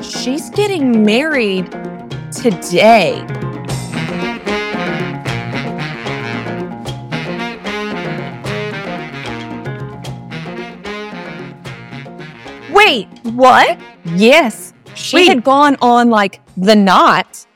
she's 0.00 0.50
getting 0.50 1.04
married 1.04 1.68
today. 2.30 3.26
Wait, 12.72 13.08
what? 13.24 13.76
Yes. 14.04 14.72
She 14.94 15.16
Wait. 15.16 15.28
had 15.28 15.44
gone 15.44 15.76
on 15.80 16.10
like 16.10 16.40
the 16.56 16.74
knot 16.74 17.46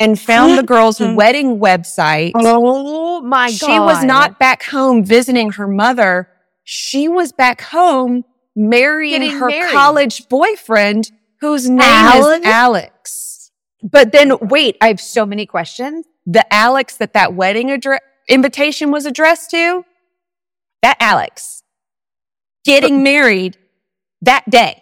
and 0.00 0.18
found 0.18 0.52
the 0.52 0.62
mm-hmm. 0.62 0.66
girl's 0.66 1.00
wedding 1.00 1.58
website. 1.58 2.32
Oh 2.34 3.20
my 3.20 3.50
god. 3.50 3.56
She 3.56 3.78
was 3.78 4.02
not 4.04 4.38
back 4.38 4.64
home 4.64 5.04
visiting 5.04 5.52
her 5.52 5.68
mother. 5.68 6.28
She 6.64 7.08
was 7.08 7.32
back 7.32 7.60
home 7.60 8.24
marrying 8.56 9.20
Getting 9.20 9.38
her 9.38 9.48
married. 9.48 9.72
college 9.72 10.28
boyfriend 10.28 11.10
whose 11.40 11.68
name 11.68 11.80
Alex? 11.80 12.38
is 12.38 12.52
Alex. 12.52 13.50
But 13.82 14.12
then 14.12 14.38
wait, 14.40 14.76
I 14.80 14.88
have 14.88 15.00
so 15.00 15.26
many 15.26 15.46
questions. 15.46 16.06
The 16.26 16.52
Alex 16.52 16.96
that 16.96 17.14
that 17.14 17.34
wedding 17.34 17.70
address 17.70 18.00
invitation 18.28 18.90
was 18.90 19.06
addressed 19.06 19.50
to, 19.50 19.84
that 20.82 20.96
Alex 21.00 21.62
getting 22.64 23.02
married 23.02 23.56
that 24.20 24.48
day. 24.48 24.81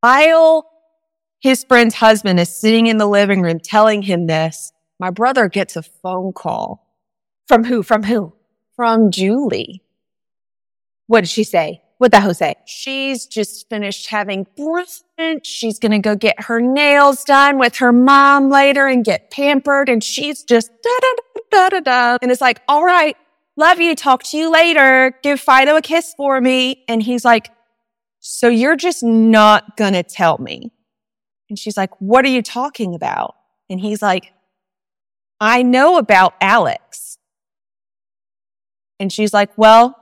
While 0.00 0.70
his 1.40 1.64
friend's 1.64 1.94
husband 1.94 2.40
is 2.40 2.54
sitting 2.54 2.86
in 2.86 2.98
the 2.98 3.06
living 3.06 3.42
room 3.42 3.60
telling 3.60 4.02
him 4.02 4.26
this, 4.26 4.72
my 4.98 5.10
brother 5.10 5.48
gets 5.48 5.76
a 5.76 5.82
phone 5.82 6.32
call 6.32 6.86
From 7.48 7.64
who? 7.64 7.82
From 7.82 8.02
who? 8.04 8.32
from 8.76 9.10
Julie. 9.10 9.82
What 11.06 11.22
did 11.22 11.30
she 11.30 11.44
say? 11.44 11.82
What 11.98 12.12
the 12.12 12.20
Jose? 12.20 12.54
She's 12.66 13.24
just 13.26 13.70
finished 13.70 14.08
having 14.08 14.46
breakfast. 14.54 15.04
She's 15.44 15.78
going 15.78 15.92
to 15.92 15.98
go 15.98 16.14
get 16.14 16.42
her 16.42 16.60
nails 16.60 17.24
done 17.24 17.58
with 17.58 17.76
her 17.76 17.90
mom 17.90 18.50
later 18.50 18.86
and 18.86 19.02
get 19.02 19.30
pampered. 19.30 19.88
And 19.88 20.04
she's 20.04 20.44
just 20.44 20.70
da 20.82 20.90
da 21.00 21.08
da 21.50 21.68
da 21.70 21.80
da. 21.80 22.18
And 22.20 22.30
it's 22.30 22.42
like, 22.42 22.60
all 22.68 22.84
right, 22.84 23.16
love 23.56 23.80
you. 23.80 23.96
Talk 23.96 24.24
to 24.24 24.36
you 24.36 24.52
later. 24.52 25.18
Give 25.22 25.40
Fido 25.40 25.76
a 25.76 25.80
kiss 25.80 26.12
for 26.14 26.38
me. 26.38 26.84
And 26.86 27.02
he's 27.02 27.24
like, 27.24 27.50
so 28.28 28.48
you're 28.48 28.76
just 28.76 29.04
not 29.04 29.76
going 29.76 29.92
to 29.92 30.02
tell 30.02 30.38
me. 30.38 30.72
And 31.48 31.56
she's 31.56 31.76
like, 31.76 31.90
what 32.00 32.24
are 32.24 32.28
you 32.28 32.42
talking 32.42 32.94
about? 32.94 33.36
And 33.70 33.78
he's 33.78 34.02
like, 34.02 34.32
I 35.40 35.62
know 35.62 35.96
about 35.96 36.34
Alex. 36.40 37.18
And 38.98 39.12
she's 39.12 39.32
like, 39.32 39.56
well, 39.56 39.96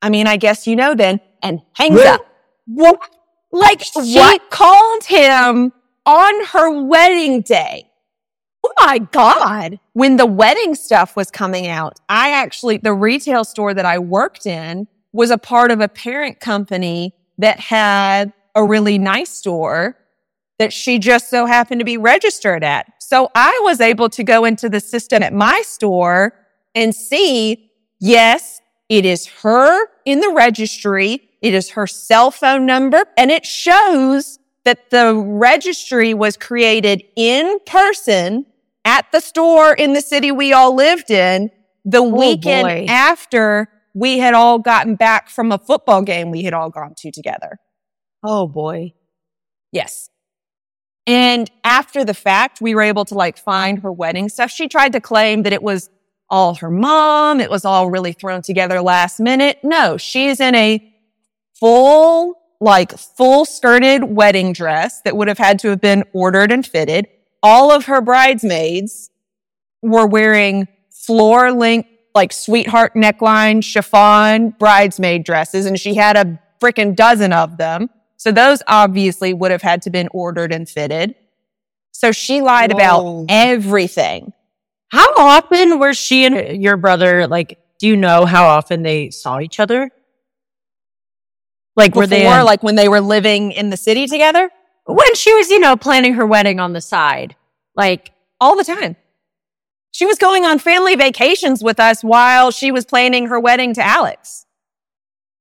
I 0.00 0.10
mean, 0.10 0.28
I 0.28 0.36
guess 0.36 0.66
you 0.66 0.76
know 0.76 0.94
then, 0.94 1.20
and 1.42 1.60
hangs 1.72 2.00
up. 2.02 2.20
What? 2.66 3.00
Like, 3.50 3.82
she 3.82 4.16
What? 4.16 4.50
called 4.50 5.04
him 5.04 5.72
on 6.06 6.44
her 6.46 6.82
wedding 6.84 7.40
day. 7.40 7.90
Oh 8.64 8.72
my 8.78 8.98
god. 8.98 9.80
When 9.92 10.16
the 10.18 10.26
wedding 10.26 10.76
stuff 10.76 11.16
was 11.16 11.30
coming 11.32 11.66
out, 11.66 11.98
I 12.08 12.30
actually, 12.30 12.76
the 12.76 12.92
retail 12.92 13.42
store 13.44 13.74
that 13.74 13.86
I 13.86 13.98
worked 13.98 14.46
in 14.46 14.86
was 15.12 15.30
a 15.30 15.38
part 15.38 15.70
of 15.70 15.80
a 15.80 15.88
parent 15.88 16.40
company 16.40 17.14
that 17.38 17.60
had 17.60 18.32
a 18.54 18.64
really 18.64 18.98
nice 18.98 19.30
store 19.30 19.96
that 20.58 20.72
she 20.72 20.98
just 20.98 21.30
so 21.30 21.46
happened 21.46 21.80
to 21.80 21.84
be 21.84 21.96
registered 21.96 22.64
at. 22.64 22.92
So 22.98 23.30
I 23.34 23.60
was 23.62 23.80
able 23.80 24.08
to 24.10 24.24
go 24.24 24.44
into 24.44 24.68
the 24.68 24.80
system 24.80 25.22
at 25.22 25.32
my 25.32 25.62
store 25.64 26.34
and 26.74 26.94
see, 26.94 27.70
yes, 28.00 28.60
it 28.88 29.04
is 29.04 29.26
her 29.42 29.86
in 30.04 30.20
the 30.20 30.30
registry. 30.30 31.22
It 31.40 31.54
is 31.54 31.70
her 31.70 31.86
cell 31.86 32.30
phone 32.30 32.66
number 32.66 33.04
and 33.16 33.30
it 33.30 33.46
shows 33.46 34.38
that 34.64 34.90
the 34.90 35.14
registry 35.14 36.12
was 36.12 36.36
created 36.36 37.04
in 37.16 37.58
person 37.64 38.44
at 38.84 39.10
the 39.12 39.20
store 39.20 39.72
in 39.72 39.92
the 39.92 40.00
city 40.00 40.32
we 40.32 40.52
all 40.52 40.74
lived 40.74 41.10
in 41.10 41.50
the 41.84 41.98
oh, 41.98 42.08
weekend 42.08 42.66
boy. 42.66 42.86
after 42.88 43.68
we 43.98 44.18
had 44.18 44.34
all 44.34 44.58
gotten 44.58 44.94
back 44.94 45.28
from 45.28 45.50
a 45.50 45.58
football 45.58 46.02
game 46.02 46.30
we 46.30 46.44
had 46.44 46.54
all 46.54 46.70
gone 46.70 46.94
to 46.98 47.10
together. 47.10 47.58
Oh 48.22 48.46
boy. 48.46 48.92
Yes. 49.72 50.10
And 51.06 51.50
after 51.64 52.04
the 52.04 52.14
fact, 52.14 52.60
we 52.60 52.74
were 52.74 52.82
able 52.82 53.04
to 53.06 53.14
like 53.14 53.38
find 53.38 53.80
her 53.80 53.90
wedding 53.90 54.28
stuff. 54.28 54.50
She 54.50 54.68
tried 54.68 54.92
to 54.92 55.00
claim 55.00 55.42
that 55.42 55.52
it 55.52 55.62
was 55.62 55.90
all 56.30 56.54
her 56.56 56.70
mom. 56.70 57.40
It 57.40 57.50
was 57.50 57.64
all 57.64 57.90
really 57.90 58.12
thrown 58.12 58.42
together 58.42 58.80
last 58.82 59.18
minute. 59.18 59.58
No, 59.62 59.96
she's 59.96 60.40
in 60.40 60.54
a 60.54 60.94
full, 61.58 62.34
like 62.60 62.96
full 62.98 63.44
skirted 63.44 64.04
wedding 64.04 64.52
dress 64.52 65.00
that 65.02 65.16
would 65.16 65.28
have 65.28 65.38
had 65.38 65.58
to 65.60 65.68
have 65.68 65.80
been 65.80 66.04
ordered 66.12 66.52
and 66.52 66.66
fitted. 66.66 67.08
All 67.42 67.72
of 67.72 67.86
her 67.86 68.00
bridesmaids 68.00 69.10
were 69.82 70.06
wearing 70.06 70.68
floor 70.90 71.52
length, 71.52 71.88
like 72.18 72.32
sweetheart 72.32 72.94
neckline, 72.94 73.62
chiffon 73.62 74.50
bridesmaid 74.58 75.22
dresses. 75.24 75.66
And 75.66 75.78
she 75.78 75.94
had 75.94 76.16
a 76.16 76.40
freaking 76.60 76.96
dozen 76.96 77.32
of 77.32 77.58
them. 77.58 77.90
So 78.16 78.32
those 78.32 78.60
obviously 78.66 79.32
would 79.32 79.52
have 79.52 79.62
had 79.62 79.82
to 79.82 79.90
been 79.90 80.08
ordered 80.12 80.52
and 80.52 80.68
fitted. 80.68 81.14
So 81.92 82.10
she 82.10 82.42
lied 82.42 82.72
Whoa. 82.72 82.78
about 82.78 83.26
everything. 83.28 84.32
How 84.88 85.14
often 85.16 85.78
were 85.78 85.94
she 85.94 86.24
and 86.24 86.60
your 86.60 86.76
brother 86.76 87.28
like? 87.28 87.58
Do 87.78 87.86
you 87.86 87.96
know 87.96 88.26
how 88.26 88.46
often 88.46 88.82
they 88.82 89.10
saw 89.10 89.38
each 89.38 89.60
other? 89.60 89.88
Like 91.76 91.94
were 91.94 92.08
they 92.08 92.24
Before, 92.24 92.42
like 92.42 92.64
when 92.64 92.74
they 92.74 92.88
were 92.88 93.00
living 93.00 93.52
in 93.52 93.70
the 93.70 93.76
city 93.76 94.08
together? 94.08 94.50
when 94.86 95.14
she 95.14 95.32
was, 95.34 95.50
you 95.50 95.60
know, 95.60 95.76
planning 95.76 96.14
her 96.14 96.26
wedding 96.26 96.58
on 96.58 96.72
the 96.72 96.80
side? 96.80 97.36
Like 97.76 98.10
All 98.40 98.56
the 98.56 98.64
time. 98.64 98.96
She 99.90 100.06
was 100.06 100.18
going 100.18 100.44
on 100.44 100.58
family 100.58 100.94
vacations 100.96 101.62
with 101.62 101.80
us 101.80 102.02
while 102.02 102.50
she 102.50 102.70
was 102.70 102.84
planning 102.84 103.26
her 103.26 103.40
wedding 103.40 103.74
to 103.74 103.84
Alex. 103.84 104.44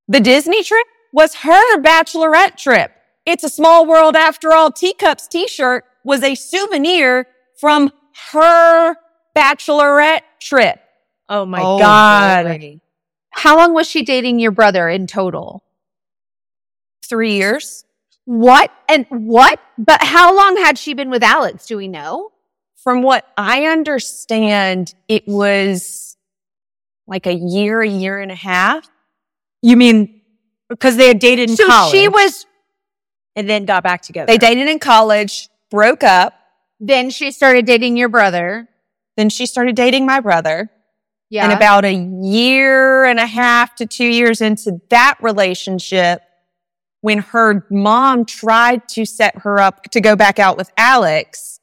The 0.07 0.19
Disney 0.19 0.63
trip 0.63 0.87
was 1.13 1.35
her 1.35 1.81
bachelorette 1.81 2.57
trip. 2.57 2.91
It's 3.25 3.43
a 3.43 3.49
small 3.49 3.85
world 3.85 4.15
after 4.15 4.53
all. 4.53 4.71
Teacups 4.71 5.27
t-shirt 5.27 5.83
was 6.03 6.23
a 6.23 6.33
souvenir 6.35 7.27
from 7.59 7.91
her 8.31 8.95
bachelorette 9.35 10.21
trip. 10.41 10.79
Oh 11.29 11.45
my 11.45 11.59
Oh, 11.61 11.77
god. 11.77 12.45
boy. 12.45 12.79
How 13.31 13.57
long 13.57 13.73
was 13.73 13.87
she 13.87 14.03
dating 14.03 14.39
your 14.39 14.51
brother 14.51 14.87
in 14.87 15.07
total? 15.07 15.63
Three 17.07 17.33
years. 17.33 17.83
What? 18.25 18.71
And 18.89 19.05
what? 19.09 19.59
But 19.77 20.01
how 20.03 20.35
long 20.35 20.57
had 20.57 20.77
she 20.77 20.93
been 20.93 21.09
with 21.09 21.23
Alex? 21.23 21.65
Do 21.65 21.77
we 21.77 21.87
know? 21.87 22.31
From 22.83 23.01
what 23.01 23.25
I 23.37 23.65
understand, 23.65 24.93
it 25.07 25.27
was 25.27 26.15
like 27.07 27.25
a 27.25 27.33
year, 27.33 27.81
a 27.81 27.87
year 27.87 28.19
and 28.19 28.31
a 28.31 28.35
half. 28.35 28.87
You 29.61 29.75
mean 29.75 30.21
because 30.69 30.97
they 30.97 31.07
had 31.07 31.19
dated 31.19 31.49
in 31.49 31.55
so 31.55 31.67
college 31.67 31.91
she 31.91 32.07
was, 32.07 32.45
and 33.35 33.49
then 33.49 33.65
got 33.65 33.83
back 33.83 34.01
together. 34.01 34.27
They 34.27 34.37
dated 34.37 34.67
in 34.67 34.79
college, 34.79 35.49
broke 35.71 36.03
up. 36.03 36.33
then 36.79 37.09
she 37.09 37.31
started 37.31 37.65
dating 37.65 37.97
your 37.97 38.09
brother. 38.09 38.67
Then 39.15 39.29
she 39.29 39.45
started 39.47 39.75
dating 39.75 40.05
my 40.05 40.19
brother. 40.19 40.69
Yeah. 41.29 41.45
And 41.45 41.53
about 41.53 41.83
a 41.83 41.93
year 41.93 43.03
and 43.03 43.19
a 43.19 43.25
half 43.25 43.75
to 43.75 43.85
two 43.85 44.05
years 44.05 44.41
into 44.41 44.79
that 44.89 45.15
relationship, 45.21 46.21
when 47.01 47.19
her 47.19 47.65
mom 47.69 48.25
tried 48.25 48.87
to 48.89 49.05
set 49.05 49.39
her 49.39 49.59
up 49.59 49.83
to 49.91 50.01
go 50.01 50.15
back 50.15 50.39
out 50.39 50.55
with 50.55 50.71
Alex, 50.77 51.56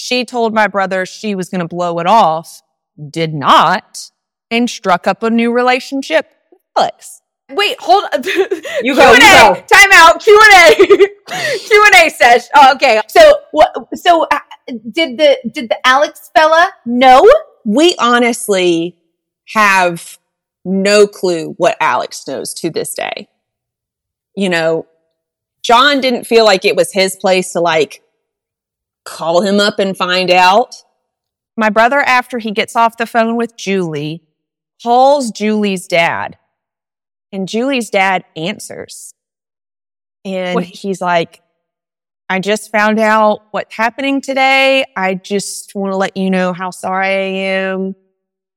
she 0.00 0.24
told 0.24 0.54
my 0.54 0.68
brother 0.68 1.04
she 1.04 1.34
was 1.34 1.48
going 1.48 1.60
to 1.60 1.66
blow 1.66 1.98
it 1.98 2.06
off, 2.06 2.62
did 3.10 3.34
not, 3.34 4.12
and 4.48 4.70
struck 4.70 5.08
up 5.08 5.24
a 5.24 5.28
new 5.28 5.52
relationship 5.52 6.30
with 6.52 6.60
Alex. 6.76 7.20
Wait, 7.50 7.76
hold 7.80 8.04
on. 8.14 8.22
You 8.84 8.94
go, 8.94 9.12
you 9.12 9.18
Q&A, 9.18 9.18
go. 9.18 9.54
Time 9.54 9.90
out. 9.94 10.22
Q 10.22 10.40
and 10.40 10.72
A. 10.72 10.76
Q 11.58 11.84
and 11.86 12.06
A 12.06 12.10
sesh. 12.10 12.42
Oh, 12.54 12.74
okay. 12.74 13.00
So 13.08 13.40
what? 13.50 13.74
So 13.96 14.24
uh, 14.30 14.38
did 14.68 15.18
the 15.18 15.36
did 15.52 15.68
the 15.68 15.84
Alex 15.84 16.30
fella 16.32 16.70
know? 16.86 17.28
We 17.64 17.96
honestly 17.98 18.96
have 19.48 20.20
no 20.64 21.08
clue 21.08 21.54
what 21.56 21.76
Alex 21.80 22.24
knows 22.28 22.54
to 22.54 22.70
this 22.70 22.94
day. 22.94 23.28
You 24.36 24.48
know, 24.48 24.86
John 25.62 26.00
didn't 26.00 26.24
feel 26.24 26.44
like 26.44 26.64
it 26.64 26.76
was 26.76 26.92
his 26.92 27.16
place 27.16 27.52
to 27.54 27.60
like 27.60 28.00
call 29.08 29.42
him 29.42 29.58
up 29.60 29.78
and 29.78 29.96
find 29.96 30.30
out. 30.30 30.74
My 31.56 31.70
brother, 31.70 32.00
after 32.00 32.38
he 32.38 32.52
gets 32.52 32.76
off 32.76 32.96
the 32.96 33.06
phone 33.06 33.36
with 33.36 33.56
Julie, 33.56 34.22
calls 34.82 35.30
Julie's 35.30 35.86
dad. 35.88 36.36
And 37.32 37.48
Julie's 37.48 37.90
dad 37.90 38.24
answers. 38.36 39.14
And 40.24 40.54
What- 40.54 40.64
he's 40.64 41.00
like, 41.00 41.42
I 42.30 42.40
just 42.40 42.70
found 42.70 42.98
out 43.00 43.40
what's 43.52 43.74
happening 43.74 44.20
today. 44.20 44.84
I 44.96 45.14
just 45.14 45.74
want 45.74 45.92
to 45.92 45.96
let 45.96 46.16
you 46.16 46.30
know 46.30 46.52
how 46.52 46.70
sorry 46.70 47.06
I 47.06 47.10
am 47.60 47.94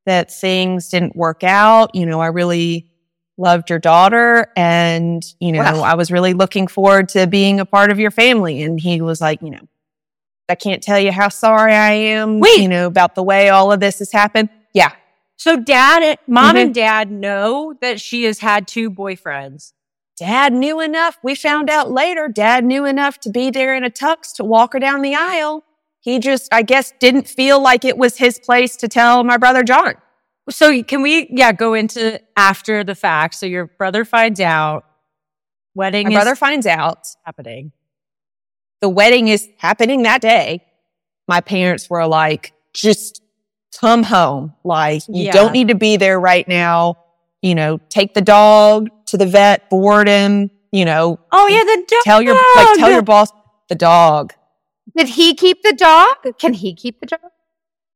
that 0.05 0.29
things 0.31 0.89
didn't 0.89 1.15
work 1.15 1.43
out. 1.43 1.95
You 1.95 2.05
know, 2.05 2.19
I 2.19 2.27
really 2.27 2.89
loved 3.37 3.69
your 3.69 3.79
daughter 3.79 4.47
and, 4.57 5.23
you 5.39 5.53
know, 5.53 5.59
Wow. 5.59 5.81
I 5.83 5.95
was 5.95 6.11
really 6.11 6.33
looking 6.33 6.67
forward 6.67 7.07
to 7.09 7.27
being 7.27 7.59
a 7.61 7.65
part 7.65 7.91
of 7.91 7.97
your 7.99 8.11
family. 8.11 8.61
And 8.61 8.79
he 8.79 8.99
was 9.01 9.21
like, 9.21 9.41
you 9.41 9.51
know, 9.51 9.67
I 10.51 10.55
can't 10.55 10.83
tell 10.83 10.99
you 10.99 11.11
how 11.11 11.29
sorry 11.29 11.73
I 11.73 11.91
am, 11.91 12.39
Wait. 12.39 12.59
you 12.59 12.67
know, 12.67 12.85
about 12.87 13.15
the 13.15 13.23
way 13.23 13.49
all 13.49 13.71
of 13.71 13.79
this 13.79 13.99
has 13.99 14.11
happened. 14.11 14.49
Yeah. 14.73 14.91
So 15.37 15.55
dad, 15.57 16.19
mom 16.27 16.55
Mhm. 16.55 16.61
and 16.61 16.73
dad 16.75 17.09
know 17.09 17.73
that 17.81 17.99
she 18.01 18.25
has 18.25 18.39
had 18.39 18.67
two 18.67 18.91
boyfriends. 18.91 19.71
Dad 20.17 20.53
knew 20.53 20.79
enough. 20.81 21.17
We 21.23 21.33
found 21.33 21.69
out 21.69 21.89
later, 21.89 22.27
dad 22.27 22.63
knew 22.65 22.85
enough 22.85 23.17
to 23.21 23.29
be 23.31 23.49
there 23.49 23.73
in 23.73 23.83
a 23.83 23.89
tux 23.89 24.35
to 24.35 24.43
walk 24.43 24.73
her 24.73 24.79
down 24.79 25.01
the 25.01 25.15
aisle. 25.15 25.63
He 26.01 26.19
just, 26.19 26.53
I 26.53 26.61
guess, 26.63 26.93
didn't 26.99 27.27
feel 27.27 27.59
like 27.61 27.85
it 27.85 27.97
was 27.97 28.17
his 28.17 28.39
place 28.39 28.75
to 28.77 28.87
tell 28.87 29.23
my 29.23 29.37
brother 29.37 29.63
John. 29.63 29.95
So 30.49 30.83
can 30.83 31.01
we, 31.01 31.27
yeah, 31.31 31.53
go 31.53 31.73
into 31.73 32.19
after 32.35 32.83
the 32.83 32.95
fact? 32.95 33.35
So 33.35 33.45
your 33.45 33.65
brother 33.65 34.03
finds 34.05 34.39
out, 34.39 34.83
wedding 35.75 36.07
My 36.07 36.11
is 36.11 36.15
brother 36.15 36.35
finds 36.35 36.67
out 36.67 37.07
happening. 37.25 37.71
The 38.81 38.89
wedding 38.89 39.27
is 39.27 39.47
happening 39.57 40.03
that 40.03 40.21
day. 40.21 40.63
My 41.27 41.39
parents 41.41 41.89
were 41.89 42.05
like, 42.07 42.53
just 42.73 43.21
come 43.79 44.03
home. 44.03 44.53
Like, 44.63 45.03
you 45.07 45.25
Yeah. 45.25 45.31
don't 45.31 45.53
need 45.53 45.67
to 45.69 45.75
be 45.75 45.97
there 45.97 46.19
right 46.19 46.47
now. 46.47 46.95
You 47.41 47.55
know, 47.55 47.79
take 47.89 48.13
the 48.13 48.21
dog 48.21 48.89
to 49.07 49.17
the 49.17 49.25
vet, 49.25 49.69
board 49.69 50.07
him, 50.07 50.51
you 50.71 50.85
know, 50.85 51.19
Oh 51.31 51.47
yeah, 51.47 51.63
the 51.63 51.83
dog. 51.87 52.01
tell 52.03 52.21
your, 52.21 52.35
like, 52.55 52.77
tell 52.77 52.91
your 52.91 53.01
boss 53.01 53.29
the 53.69 53.75
dog. 53.75 54.33
Did 54.95 55.07
he 55.09 55.33
keep 55.35 55.63
the 55.63 55.73
dog? 55.73 56.37
Can 56.39 56.53
he 56.53 56.73
keep 56.73 56.99
the 56.99 57.05
dog? 57.07 57.19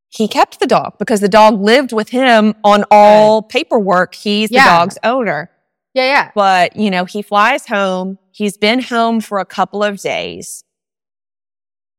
He 0.10 0.28
kept 0.28 0.60
the 0.60 0.68
dog 0.68 0.98
because 0.98 1.20
the 1.20 1.28
dog 1.30 1.60
lived 1.62 1.92
with 1.92 2.10
him 2.10 2.54
on 2.64 2.86
all 2.90 3.42
paperwork. 3.42 4.16
He's 4.16 4.50
Yeah. 4.52 4.64
the 4.66 4.70
dog's 4.80 4.98
owner. 5.04 5.50
Yeah, 5.94 6.06
yeah. 6.06 6.32
But, 6.36 6.76
you 6.76 6.90
know, 6.92 7.06
he 7.06 7.22
flies 7.22 7.66
home. 7.68 8.18
He's 8.32 8.58
been 8.58 8.82
home 8.82 9.22
for 9.22 9.40
a 9.40 9.46
couple 9.46 9.84
of 9.84 10.00
days. 10.02 10.64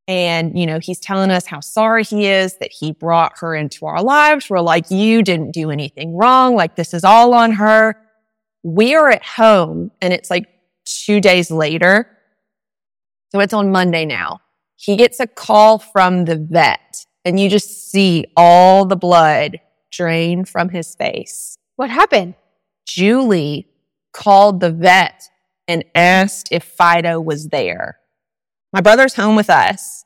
And, 0.08 0.56
you 0.56 0.66
know, 0.66 0.78
he's 0.78 1.00
telling 1.00 1.30
us 1.30 1.46
how 1.46 1.60
sorry 1.60 2.04
he 2.04 2.26
is 2.26 2.58
that 2.58 2.70
he 2.72 2.92
brought 2.92 3.38
her 3.38 3.54
into 3.54 3.86
our 3.86 4.02
lives. 4.02 4.48
We're 4.48 4.60
like, 4.60 4.90
you 4.90 5.22
didn't 5.22 5.50
do 5.50 5.70
anything 5.70 6.16
wrong. 6.16 6.54
Like, 6.54 6.76
this 6.76 6.94
is 6.94 7.02
all 7.02 7.34
on 7.34 7.52
her. 7.52 7.96
We 8.62 8.94
are 8.94 9.10
at 9.10 9.24
home 9.24 9.90
and 10.00 10.12
it's 10.12 10.30
like 10.30 10.46
two 10.84 11.20
days 11.20 11.50
later. 11.50 12.08
So 13.32 13.40
it's 13.40 13.52
on 13.52 13.72
Monday 13.72 14.04
now. 14.04 14.40
He 14.76 14.96
gets 14.96 15.18
a 15.18 15.26
call 15.26 15.78
from 15.78 16.24
the 16.24 16.36
vet 16.36 17.04
and 17.24 17.40
you 17.40 17.50
just 17.50 17.90
see 17.90 18.26
all 18.36 18.84
the 18.84 18.96
blood 18.96 19.58
drain 19.90 20.44
from 20.44 20.68
his 20.68 20.94
face. 20.94 21.58
What 21.74 21.90
happened? 21.90 22.34
Julie 22.86 23.66
called 24.12 24.60
the 24.60 24.70
vet 24.70 25.28
and 25.66 25.84
asked 25.94 26.48
if 26.52 26.62
Fido 26.62 27.20
was 27.20 27.48
there. 27.48 27.98
My 28.76 28.82
brother's 28.82 29.14
home 29.14 29.36
with 29.36 29.48
us. 29.48 30.04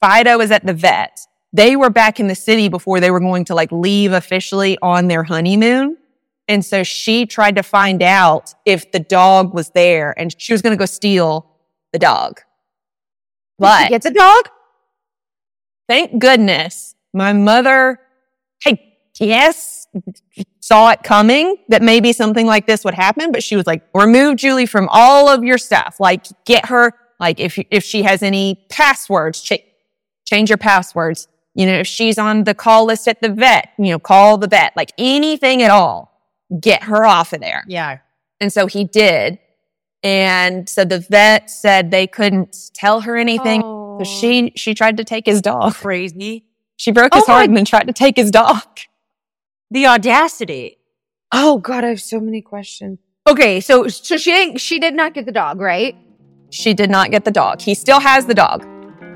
Fido 0.00 0.38
is 0.40 0.52
at 0.52 0.64
the 0.64 0.72
vet. 0.72 1.18
They 1.52 1.74
were 1.74 1.90
back 1.90 2.20
in 2.20 2.28
the 2.28 2.36
city 2.36 2.68
before 2.68 3.00
they 3.00 3.10
were 3.10 3.18
going 3.18 3.44
to 3.46 3.54
like 3.56 3.72
leave 3.72 4.12
officially 4.12 4.78
on 4.80 5.08
their 5.08 5.24
honeymoon. 5.24 5.96
And 6.46 6.64
so 6.64 6.84
she 6.84 7.26
tried 7.26 7.56
to 7.56 7.64
find 7.64 8.04
out 8.04 8.54
if 8.64 8.92
the 8.92 9.00
dog 9.00 9.52
was 9.54 9.70
there 9.70 10.16
and 10.16 10.32
she 10.40 10.52
was 10.52 10.62
going 10.62 10.70
to 10.72 10.78
go 10.78 10.86
steal 10.86 11.50
the 11.92 11.98
dog. 11.98 12.36
Did 12.36 12.42
she 12.42 12.44
But 13.58 13.88
get 13.88 14.02
the 14.02 14.12
dog? 14.12 14.50
thank 15.88 16.20
goodness 16.20 16.94
my 17.12 17.32
mother, 17.32 17.98
I 18.64 18.78
guess, 19.14 19.88
saw 20.60 20.90
it 20.90 21.02
coming 21.02 21.56
that 21.70 21.82
maybe 21.82 22.12
something 22.12 22.46
like 22.46 22.68
this 22.68 22.84
would 22.84 22.94
happen, 22.94 23.32
but 23.32 23.42
she 23.42 23.56
was 23.56 23.66
like, 23.66 23.82
remove 23.94 24.36
Julie 24.36 24.66
from 24.66 24.88
all 24.92 25.28
of 25.28 25.42
your 25.42 25.58
stuff. 25.58 25.96
Like 25.98 26.26
get 26.44 26.66
her, 26.66 26.92
like 27.20 27.40
if, 27.40 27.58
if 27.70 27.84
she 27.84 28.02
has 28.02 28.22
any 28.22 28.66
passwords, 28.68 29.42
ch- 29.42 29.64
change 30.24 30.50
your 30.50 30.58
passwords. 30.58 31.28
You 31.54 31.66
know, 31.66 31.78
if 31.80 31.86
she's 31.86 32.18
on 32.18 32.44
the 32.44 32.54
call 32.54 32.84
list 32.84 33.08
at 33.08 33.20
the 33.22 33.30
vet, 33.30 33.70
you 33.78 33.90
know, 33.90 33.98
call 33.98 34.36
the 34.38 34.46
vet, 34.48 34.76
like 34.76 34.92
anything 34.98 35.62
at 35.62 35.70
all, 35.70 36.12
get 36.60 36.82
her 36.84 37.06
off 37.06 37.32
of 37.32 37.40
there. 37.40 37.64
Yeah. 37.66 37.98
And 38.40 38.52
so 38.52 38.66
he 38.66 38.84
did. 38.84 39.38
And 40.02 40.68
so 40.68 40.84
the 40.84 40.98
vet 41.00 41.50
said 41.50 41.90
they 41.90 42.06
couldn't 42.06 42.70
tell 42.74 43.00
her 43.00 43.16
anything. 43.16 43.62
Oh. 43.64 43.98
So 44.00 44.04
she, 44.04 44.52
she 44.54 44.74
tried 44.74 44.98
to 44.98 45.04
take 45.04 45.24
his 45.24 45.40
dog. 45.40 45.72
Crazy. 45.74 46.44
She 46.76 46.90
broke 46.92 47.14
his 47.14 47.22
Oh 47.22 47.26
my- 47.28 47.34
heart 47.34 47.48
and 47.48 47.56
then 47.56 47.64
tried 47.64 47.86
to 47.86 47.94
take 47.94 48.16
his 48.16 48.30
dog. 48.30 48.62
The 49.70 49.86
audacity. 49.86 50.76
Oh 51.32 51.58
God, 51.58 51.82
I 51.84 51.88
have 51.88 52.02
so 52.02 52.20
many 52.20 52.42
questions. 52.42 52.98
Okay, 53.26 53.60
so 53.60 53.88
so 53.88 54.16
she 54.16 54.30
didn't, 54.30 54.58
she 54.58 54.78
did 54.78 54.94
not 54.94 55.12
get 55.14 55.26
the 55.26 55.32
dog, 55.32 55.60
right? 55.60 55.96
She 56.56 56.72
did 56.72 56.88
not 56.88 57.10
get 57.10 57.26
the 57.26 57.30
dog. 57.30 57.60
He 57.60 57.74
still 57.74 58.00
has 58.00 58.24
the 58.24 58.32
dog. 58.32 58.66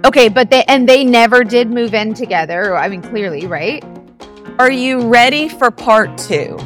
Okay, 0.04 0.28
but 0.28 0.50
they 0.50 0.62
and 0.64 0.86
they 0.86 1.04
never 1.04 1.42
did 1.42 1.70
move 1.70 1.94
in 1.94 2.12
together. 2.12 2.76
I 2.76 2.86
mean, 2.90 3.00
clearly, 3.00 3.46
right? 3.46 3.82
Are 4.58 4.70
you 4.70 5.08
ready 5.08 5.48
for 5.48 5.70
part 5.70 6.18
two? 6.18 6.58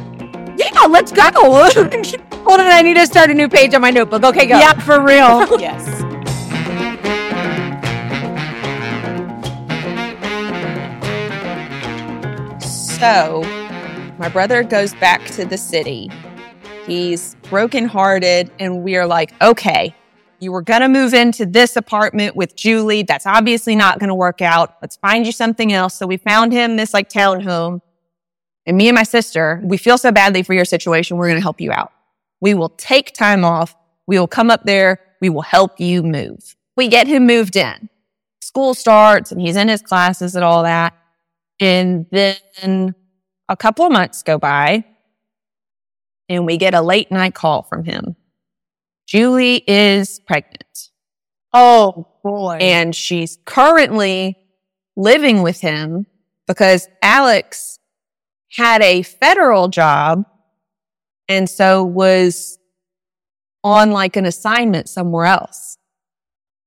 Yeah, 0.57 0.85
let's 0.89 1.13
go. 1.13 1.21
Hold 1.31 2.59
on, 2.59 2.67
I 2.67 2.81
need 2.81 2.95
to 2.95 3.07
start 3.07 3.29
a 3.29 3.33
new 3.33 3.47
page 3.47 3.73
on 3.73 3.79
my 3.79 3.89
notebook. 3.89 4.25
Okay, 4.25 4.45
go. 4.47 4.59
Yeah, 4.59 4.73
for 4.73 5.01
real. 5.01 5.59
yes. 5.61 5.85
So, 12.99 13.43
my 14.17 14.27
brother 14.27 14.61
goes 14.63 14.93
back 14.95 15.25
to 15.27 15.45
the 15.45 15.57
city. 15.57 16.11
He's 16.85 17.35
brokenhearted, 17.49 18.51
and 18.59 18.83
we 18.83 18.97
are 18.97 19.07
like, 19.07 19.33
okay, 19.41 19.95
you 20.39 20.51
were 20.51 20.61
going 20.61 20.81
to 20.81 20.89
move 20.89 21.13
into 21.13 21.45
this 21.45 21.75
apartment 21.75 22.35
with 22.35 22.55
Julie. 22.55 23.03
That's 23.03 23.25
obviously 23.25 23.75
not 23.75 23.99
going 23.99 24.09
to 24.09 24.15
work 24.15 24.41
out. 24.41 24.75
Let's 24.81 24.95
find 24.95 25.25
you 25.25 25.31
something 25.31 25.73
else. 25.73 25.95
So, 25.95 26.07
we 26.07 26.17
found 26.17 26.51
him 26.51 26.77
this 26.77 26.93
like 26.93 27.09
townhome. 27.09 27.81
And 28.65 28.77
me 28.77 28.87
and 28.87 28.95
my 28.95 29.03
sister, 29.03 29.61
we 29.63 29.77
feel 29.77 29.97
so 29.97 30.11
badly 30.11 30.41
for 30.41 30.53
your 30.53 30.65
situation. 30.65 31.17
We're 31.17 31.27
going 31.27 31.37
to 31.37 31.43
help 31.43 31.61
you 31.61 31.71
out. 31.71 31.91
We 32.41 32.53
will 32.53 32.69
take 32.69 33.13
time 33.13 33.45
off. 33.45 33.75
We 34.07 34.19
will 34.19 34.27
come 34.27 34.49
up 34.49 34.63
there. 34.63 34.99
We 35.21 35.29
will 35.29 35.41
help 35.41 35.79
you 35.79 36.03
move. 36.03 36.55
We 36.75 36.87
get 36.87 37.07
him 37.07 37.25
moved 37.25 37.55
in. 37.55 37.89
School 38.41 38.73
starts 38.73 39.31
and 39.31 39.41
he's 39.41 39.55
in 39.55 39.67
his 39.67 39.81
classes 39.81 40.35
and 40.35 40.43
all 40.43 40.63
that. 40.63 40.93
And 41.59 42.05
then 42.11 42.95
a 43.49 43.55
couple 43.55 43.85
of 43.85 43.91
months 43.91 44.23
go 44.23 44.37
by 44.37 44.83
and 46.27 46.45
we 46.45 46.57
get 46.57 46.73
a 46.73 46.81
late 46.81 47.11
night 47.11 47.33
call 47.33 47.63
from 47.63 47.83
him. 47.83 48.15
Julie 49.07 49.63
is 49.67 50.19
pregnant 50.19 50.89
Oh 51.53 52.07
boy. 52.23 52.57
and 52.59 52.95
she's 52.95 53.37
currently 53.45 54.37
living 54.95 55.41
with 55.41 55.61
him 55.61 56.05
because 56.47 56.87
Alex 57.01 57.79
had 58.51 58.81
a 58.81 59.03
federal 59.03 59.67
job 59.67 60.25
and 61.27 61.49
so 61.49 61.83
was 61.83 62.57
on 63.63 63.91
like 63.91 64.15
an 64.15 64.25
assignment 64.25 64.87
somewhere 64.87 65.25
else. 65.25 65.77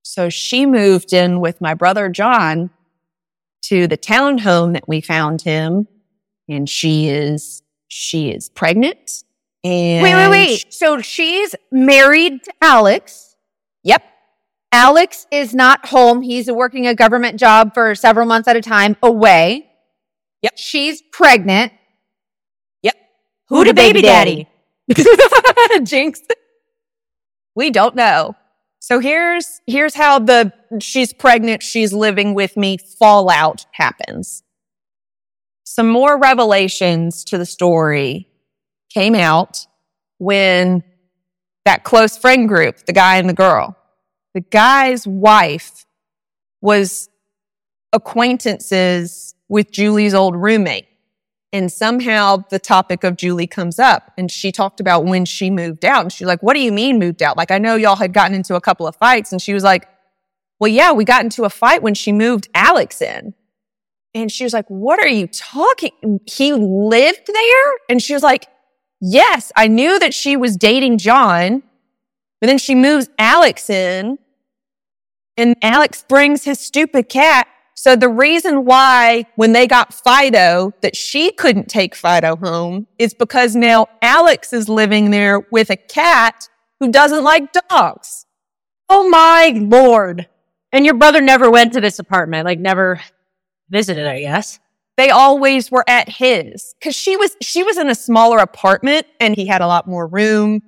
So 0.03 0.29
she 0.29 0.67
moved 0.67 1.13
in 1.13 1.41
with 1.41 1.61
my 1.61 1.75
brother 1.75 2.09
John 2.09 2.71
to 3.63 3.87
the 3.87 3.99
townhome 3.99 4.73
that 4.73 4.89
we 4.89 5.01
found 5.01 5.43
him 5.43 5.87
and 6.49 6.69
she 6.69 7.09
is 7.09 7.63
she 7.89 8.31
is 8.31 8.49
pregnant 8.49 9.25
and 9.69 10.03
Wait, 10.03 10.15
wait, 10.15 10.31
wait. 10.31 10.73
So 10.73 11.01
she's 11.01 11.55
married 11.71 12.45
to 12.45 12.53
Alex. 12.63 13.37
Yep. 13.85 14.03
Alex 14.73 15.27
is 15.31 15.55
not 15.55 15.87
home. 15.87 16.23
He's 16.23 16.51
working 16.51 16.87
a 16.87 16.95
government 16.95 17.39
job 17.39 17.75
for 17.75 17.95
several 17.95 18.27
months 18.27 18.49
at 18.49 18.57
a 18.57 18.61
time 18.61 18.97
away. 19.03 19.71
Yep. 20.43 20.53
She's 20.57 21.03
pregnant. 21.13 21.73
Yep. 22.83 22.97
Who 23.49 23.65
the 23.65 23.75
baby 23.75 24.03
daddy? 24.03 24.49
Jinx. 25.85 26.21
We 27.55 27.71
don't 27.71 27.95
know. 27.95 28.37
So 28.81 29.01
here's, 29.01 29.61
here's 29.67 29.95
how 29.95 30.19
the 30.19 30.53
she's 30.81 31.13
pregnant, 31.13 31.63
she's 31.63 31.93
living 31.93 32.35
with 32.35 32.57
me 32.57 32.79
fallout 32.79 33.67
happens. 33.73 34.43
Some 35.65 35.89
more 35.89 36.19
revelations 36.19 37.25
to 37.25 37.37
the 37.37 37.45
story 37.45 38.29
came 38.93 39.15
out 39.15 39.67
when 40.19 40.83
that 41.65 41.85
close 41.85 42.17
friend 42.17 42.49
group, 42.49 42.87
the 42.87 42.93
guy 42.93 43.17
and 43.17 43.29
the 43.29 43.35
girl, 43.35 43.77
the 44.35 44.41
guy's 44.41 45.07
wife 45.07 45.85
was 46.61 47.09
acquaintances 47.93 49.35
with 49.49 49.71
Julie's 49.71 50.15
old 50.15 50.37
roommate. 50.37 50.87
And 51.53 51.73
somehow 51.73 52.45
the 52.51 52.59
topic 52.59 53.05
of 53.05 53.17
Julie 53.17 53.47
comes 53.47 53.79
up 53.79 54.13
and 54.19 54.31
she 54.31 54.53
talked 54.53 54.81
about 54.81 55.07
when 55.07 55.25
she 55.25 55.51
moved 55.51 55.85
out. 55.85 56.03
And 56.03 56.13
she's 56.13 56.27
like, 56.27 56.43
what 56.43 56.55
do 56.55 56.61
you 56.61 56.71
mean 56.73 56.99
moved 56.99 57.23
out? 57.23 57.39
Like, 57.39 57.51
I 57.51 57.57
know 57.57 57.75
y'all 57.75 57.97
had 57.97 58.13
gotten 58.13 58.35
into 58.35 58.55
a 58.55 58.61
couple 58.61 58.87
of 58.87 58.97
fights. 58.97 59.33
And 59.33 59.41
she 59.41 59.55
was 59.55 59.65
like, 59.65 59.89
well, 60.61 60.69
yeah, 60.69 60.93
we 60.93 61.05
got 61.05 61.25
into 61.25 61.45
a 61.45 61.51
fight 61.51 61.83
when 61.83 61.95
she 61.95 62.13
moved 62.13 62.49
Alex 62.55 63.01
in. 63.01 63.33
And 64.15 64.31
she 64.31 64.45
was 64.45 64.53
like, 64.53 64.67
what 64.69 64.99
are 64.99 65.09
you 65.09 65.27
talking? 65.27 66.21
He 66.27 66.53
lived 66.53 67.27
there? 67.27 67.73
And 67.89 68.03
she 68.03 68.13
was 68.13 68.23
like, 68.23 68.47
yes, 69.01 69.53
I 69.57 69.69
knew 69.69 69.99
that 69.99 70.15
she 70.15 70.37
was 70.37 70.57
dating 70.57 70.99
John, 70.99 71.63
but 72.41 72.47
then 72.47 72.59
she 72.59 72.75
moves 72.75 73.09
Alex 73.19 73.69
in 73.69 74.19
and 75.37 75.57
Alex 75.63 76.05
brings 76.09 76.45
his 76.45 76.59
stupid 76.59 77.09
cat 77.09 77.47
so 77.81 77.95
the 77.95 78.09
reason 78.09 78.65
why 78.65 79.25
when 79.37 79.53
they 79.53 79.69
got 79.69 79.95
Fido 79.95 80.73
that 80.81 80.97
she 80.97 81.31
couldn't 81.31 81.69
take 81.69 81.95
Fido 81.95 82.35
home 82.35 82.89
is 82.99 83.15
because 83.15 83.55
now 83.55 83.87
Alex 84.03 84.53
is 84.53 84.69
living 84.69 85.13
there 85.13 85.47
with 85.53 85.71
a 85.71 85.77
cat 85.77 86.49
who 86.81 86.91
doesn't 86.91 87.23
like 87.23 87.53
dogs. 87.53 88.27
Oh 88.89 89.09
my 89.09 89.53
lord. 89.55 90.27
And 90.73 90.85
your 90.85 90.95
brother 90.95 91.21
never 91.21 91.49
went 91.53 91.73
to 91.75 91.81
this 91.81 92.01
apartment, 92.01 92.47
like 92.47 92.59
never 92.59 93.01
visited, 93.71 94.09
I 94.09 94.23
guess. 94.23 94.59
They 94.99 95.09
always 95.09 95.71
were 95.71 95.85
at 95.89 96.09
his 96.11 96.75
cuz 96.83 96.95
she 96.95 97.17
was 97.17 97.35
she 97.41 97.63
was 97.63 97.79
in 97.79 97.89
a 97.89 97.95
smaller 97.95 98.39
apartment 98.39 99.07
and 99.19 99.35
he 99.35 99.47
had 99.47 99.63
a 99.63 99.67
lot 99.67 99.87
more 99.87 100.07
room. 100.07 100.61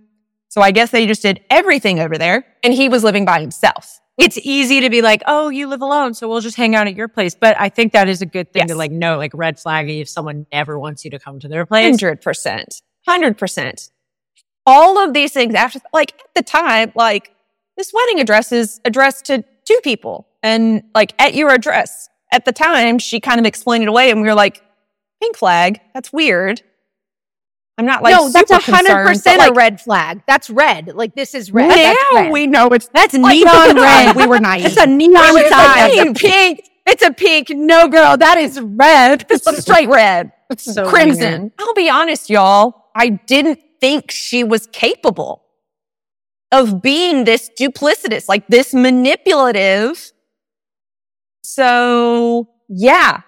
So 0.49 0.63
I 0.63 0.71
guess 0.71 0.91
they 0.91 1.07
just 1.07 1.21
did 1.21 1.45
everything 1.51 2.01
over 2.01 2.17
there 2.17 2.47
and 2.65 2.73
he 2.73 2.89
was 2.89 3.05
living 3.05 3.27
by 3.27 3.41
himself 3.41 4.01
it's 4.21 4.39
easy 4.43 4.81
to 4.83 4.91
be 4.91 5.01
like, 5.01 5.23
oh, 5.27 5.49
you 5.49 5.67
live 5.67 5.81
alone, 5.81 6.13
so 6.13 6.29
we'll 6.29 6.43
just 6.43 6.57
hang 6.57 6.75
out 6.75 6.87
at 6.87 6.95
your 6.95 7.09
place. 7.09 7.35
But 7.35 7.57
I 7.59 7.71
think 7.71 7.95
that 7.95 8.07
is 8.07 8.21
a 8.21 8.27
good 8.27 8.53
thing 8.53 8.61
Yes. 8.61 8.69
to 8.69 8.75
like 8.75 8.93
know, 8.93 9.17
like 9.17 9.33
red 9.35 9.57
flaggy 9.57 10.03
if 10.03 10.11
someone 10.11 10.47
never 10.53 10.79
wants 10.79 11.07
you 11.07 11.11
to 11.13 11.19
come 11.19 11.41
to 11.41 11.49
their 11.49 11.65
place. 11.65 11.97
100%. 11.97 12.83
100%. 13.09 13.91
All 14.67 14.99
of 14.99 15.15
these 15.15 15.33
things 15.33 15.55
after, 15.55 15.81
like 15.95 16.13
at 16.21 16.35
the 16.35 16.43
time, 16.43 16.93
like 16.95 17.31
this 17.79 17.93
wedding 17.95 18.21
address 18.21 18.53
is 18.53 18.79
addressed 18.85 19.25
to 19.27 19.43
two 19.65 19.81
people 19.83 20.29
and 20.43 20.83
like 20.95 21.15
at 21.19 21.35
your 21.35 21.49
address. 21.51 22.10
At 22.33 22.45
the 22.45 22.53
time, 22.53 22.99
she 22.99 23.21
kind 23.21 23.41
of 23.41 23.47
explained 23.47 23.83
it 23.83 23.89
away 23.89 24.11
and 24.11 24.21
we 24.21 24.29
were 24.29 24.35
like, 24.35 24.63
pink 25.21 25.37
flag, 25.37 25.81
that's 25.95 26.13
weird. 26.13 26.63
I'm 27.79 27.87
not 27.87 28.03
like, 28.03 28.15
no, 28.15 28.31
that's 28.31 28.51
a 28.51 28.59
hundred 28.59 29.07
percent 29.07 29.39
but, 29.41 29.51
a 29.51 29.55
red 29.55 29.81
flag. 29.81 30.23
That's 30.27 30.51
red. 30.51 30.89
Like 30.95 31.15
this 31.15 31.35
is 31.35 31.51
red. 31.51 31.69
Now 31.69 31.75
That's 31.77 32.15
red. 32.15 32.33
we 32.33 32.47
know 32.47 32.69
it's 32.69 32.89
That's 32.89 33.15
Like, 33.15 33.37
neon 33.39 33.77
red. 33.81 34.17
we 34.17 34.27
were 34.27 34.39
naive. 34.39 34.67
It's 34.67 34.77
a 34.77 34.87
neon 34.87 35.13
It's 35.39 35.49
sign. 35.49 35.97
like 36.09 36.17
pink. 36.17 36.71
It's 36.87 37.03
a 37.03 37.11
pink. 37.11 37.49
No, 37.51 37.89
girl, 37.89 38.17
that 38.19 38.37
is 38.39 38.61
red. 38.61 39.25
It's 39.31 39.63
straight 39.63 39.89
red. 39.89 40.33
It's 40.51 40.65
So 40.75 40.89
crimson. 40.91 41.41
weird. 41.43 41.53
I'll 41.59 41.75
be 41.75 41.89
honest, 41.89 42.29
y'all. 42.29 42.85
I 42.95 43.09
didn't 43.11 43.61
think 43.81 44.11
she 44.11 44.45
was 44.45 44.67
capable 44.67 45.45
of 46.53 46.83
being 46.83 47.25
this 47.25 47.49
duplicitous, 47.59 48.29
like 48.29 48.47
this 48.49 48.75
manipulative. 48.75 50.13
So 51.43 52.49
yeah, 52.69 53.23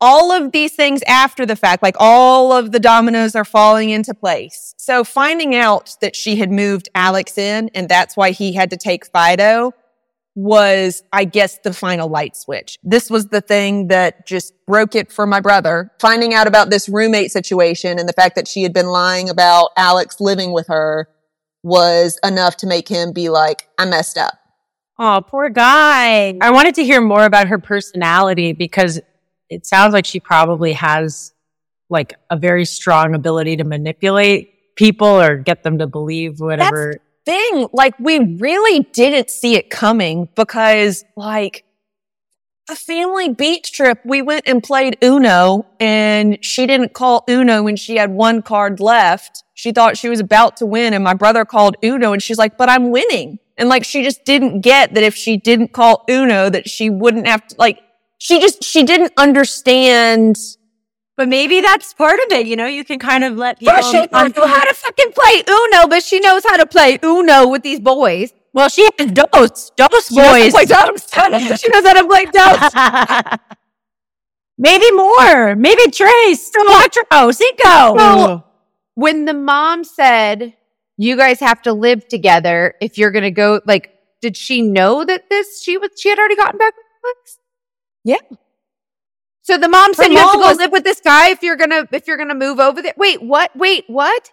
all 0.00 0.32
of 0.32 0.52
these 0.52 0.74
things 0.74 1.02
after 1.06 1.44
the 1.44 1.56
fact, 1.56 1.82
like 1.82 1.96
all 1.98 2.52
of 2.52 2.72
the 2.72 2.80
dominoes 2.80 3.34
are 3.34 3.44
falling 3.44 3.90
into 3.90 4.14
place. 4.14 4.74
So 4.78 5.04
finding 5.04 5.54
out 5.54 5.96
that 6.00 6.14
she 6.14 6.36
had 6.36 6.50
moved 6.50 6.88
Alex 6.94 7.36
in 7.36 7.70
and 7.74 7.88
that's 7.88 8.16
why 8.16 8.30
he 8.30 8.52
had 8.52 8.70
to 8.70 8.76
take 8.76 9.06
Fido 9.06 9.72
was, 10.38 11.02
I 11.12 11.24
guess, 11.24 11.58
the 11.64 11.72
final 11.72 12.08
light 12.08 12.36
switch. 12.36 12.78
This 12.84 13.10
was 13.10 13.26
the 13.26 13.40
thing 13.40 13.88
that 13.88 14.24
just 14.24 14.54
broke 14.66 14.94
it 14.94 15.10
for 15.10 15.26
my 15.26 15.40
brother. 15.40 15.90
Finding 16.00 16.32
out 16.32 16.46
about 16.46 16.70
this 16.70 16.88
roommate 16.88 17.32
situation 17.32 17.98
and 17.98 18.08
the 18.08 18.12
fact 18.12 18.36
that 18.36 18.46
she 18.46 18.62
had 18.62 18.72
been 18.72 18.86
lying 18.86 19.28
about 19.28 19.70
Alex 19.76 20.20
living 20.20 20.52
with 20.52 20.68
her 20.68 21.08
was 21.64 22.20
enough 22.22 22.56
to 22.58 22.68
make 22.68 22.86
him 22.86 23.12
be 23.12 23.28
like, 23.28 23.68
I 23.78 23.84
messed 23.84 24.16
up. 24.16 24.34
Oh, 24.98 25.22
poor 25.26 25.48
guy. 25.48 26.36
I 26.40 26.50
wanted 26.50 26.74
to 26.76 26.84
hear 26.84 27.00
more 27.00 27.24
about 27.24 27.48
her 27.48 27.58
personality 27.58 28.52
because 28.52 29.00
it 29.48 29.64
sounds 29.64 29.92
like 29.92 30.04
she 30.04 30.18
probably 30.18 30.72
has 30.72 31.32
like 31.88 32.14
a 32.30 32.36
very 32.36 32.64
strong 32.64 33.14
ability 33.14 33.56
to 33.56 33.64
manipulate 33.64 34.74
people 34.76 35.06
or 35.06 35.36
get 35.36 35.62
them 35.62 35.78
to 35.78 35.86
believe 35.86 36.40
whatever. 36.40 36.96
thing. 37.24 37.68
Like 37.72 37.94
we 37.98 38.36
really 38.36 38.80
didn't 38.92 39.30
see 39.30 39.54
it 39.54 39.70
coming 39.70 40.28
because 40.34 41.04
like 41.16 41.64
a 42.70 42.76
family 42.76 43.32
beach 43.32 43.72
trip, 43.72 44.00
we 44.04 44.20
went 44.20 44.42
and 44.46 44.62
played 44.62 44.98
Uno 45.02 45.66
and 45.80 46.38
she 46.44 46.66
didn't 46.66 46.92
call 46.92 47.24
Uno 47.28 47.62
when 47.62 47.76
she 47.76 47.96
had 47.96 48.10
one 48.10 48.42
card 48.42 48.80
left. 48.80 49.44
She 49.54 49.72
thought 49.72 49.96
she 49.96 50.08
was 50.08 50.20
about 50.20 50.56
to 50.58 50.66
win 50.66 50.92
and 50.92 51.02
my 51.02 51.14
brother 51.14 51.44
called 51.44 51.76
Uno 51.82 52.12
and 52.12 52.22
she's 52.22 52.38
like, 52.38 52.58
but 52.58 52.68
I'm 52.68 52.90
winning. 52.90 53.38
And 53.58 53.68
like 53.68 53.84
she 53.84 54.02
just 54.04 54.24
didn't 54.24 54.60
get 54.62 54.94
that 54.94 55.02
if 55.02 55.14
she 55.16 55.36
didn't 55.36 55.72
call 55.72 56.04
Uno 56.08 56.48
that 56.48 56.68
she 56.70 56.88
wouldn't 56.90 57.26
have 57.26 57.46
to 57.48 57.56
like, 57.58 57.80
she 58.18 58.40
just, 58.40 58.62
she 58.64 58.82
didn't 58.84 59.12
understand. 59.16 60.36
but 61.16 61.28
maybe 61.28 61.60
that's 61.60 61.92
part 61.92 62.18
of 62.20 62.26
it. 62.32 62.46
You 62.46 62.56
know, 62.56 62.66
you 62.66 62.84
can 62.84 62.98
kind 63.00 63.24
of 63.24 63.36
let 63.36 63.58
people. 63.58 63.74
But 63.74 63.84
she 63.84 64.06
doesn't 64.06 64.36
know 64.36 64.46
how 64.46 64.64
to 64.64 64.74
fucking 64.74 65.12
play 65.12 65.42
Uno, 65.48 65.88
but 65.88 66.02
she 66.02 66.20
knows 66.20 66.44
how 66.44 66.56
to 66.56 66.66
play 66.66 66.98
Uno 67.04 67.48
with 67.48 67.62
these 67.64 67.80
boys. 67.80 68.32
well, 68.54 68.68
she 68.68 68.88
has 68.98 69.10
dose, 69.10 69.70
dose 69.76 70.06
She 70.08 70.16
knows 70.16 70.54
how 70.72 70.84
to 70.86 70.92
boys. 70.92 71.04
play 71.10 71.28
dose. 71.48 71.60
she 71.60 71.68
knows 71.68 71.84
how 71.84 71.92
to 71.94 72.06
play 72.06 72.24
dose. 72.26 73.38
maybe 74.58 74.90
more. 74.92 75.54
Maybe 75.56 75.90
Trace, 75.90 76.50
Quattro, 76.50 77.30
Cinco. 77.32 77.98
So- 77.98 78.44
when 78.94 79.26
the 79.26 79.34
mom 79.34 79.84
said, 79.84 80.54
you 80.98 81.16
guys 81.16 81.40
have 81.40 81.62
to 81.62 81.72
live 81.72 82.06
together 82.08 82.74
if 82.80 82.98
you're 82.98 83.10
going 83.12 83.22
to 83.24 83.30
go, 83.30 83.60
like, 83.66 83.94
did 84.20 84.36
she 84.36 84.60
know 84.60 85.04
that 85.04 85.30
this, 85.30 85.62
she 85.62 85.78
was, 85.78 85.90
she 85.96 86.08
had 86.10 86.18
already 86.18 86.36
gotten 86.36 86.58
back 86.58 86.74
with 86.76 86.84
Alex? 87.04 87.38
Yeah. 88.04 88.36
So 89.42 89.56
the 89.56 89.68
mom 89.68 89.94
said 89.94 90.06
Her 90.06 90.12
you 90.12 90.18
have 90.18 90.32
to 90.32 90.38
go 90.38 90.48
was- 90.48 90.58
live 90.58 90.72
with 90.72 90.84
this 90.84 91.00
guy 91.00 91.30
if 91.30 91.42
you're 91.42 91.56
going 91.56 91.70
to, 91.70 91.88
if 91.92 92.06
you're 92.06 92.16
going 92.16 92.28
to 92.28 92.34
move 92.34 92.58
over 92.58 92.82
there. 92.82 92.94
Wait, 92.96 93.22
what? 93.22 93.56
Wait, 93.56 93.84
what? 93.86 94.30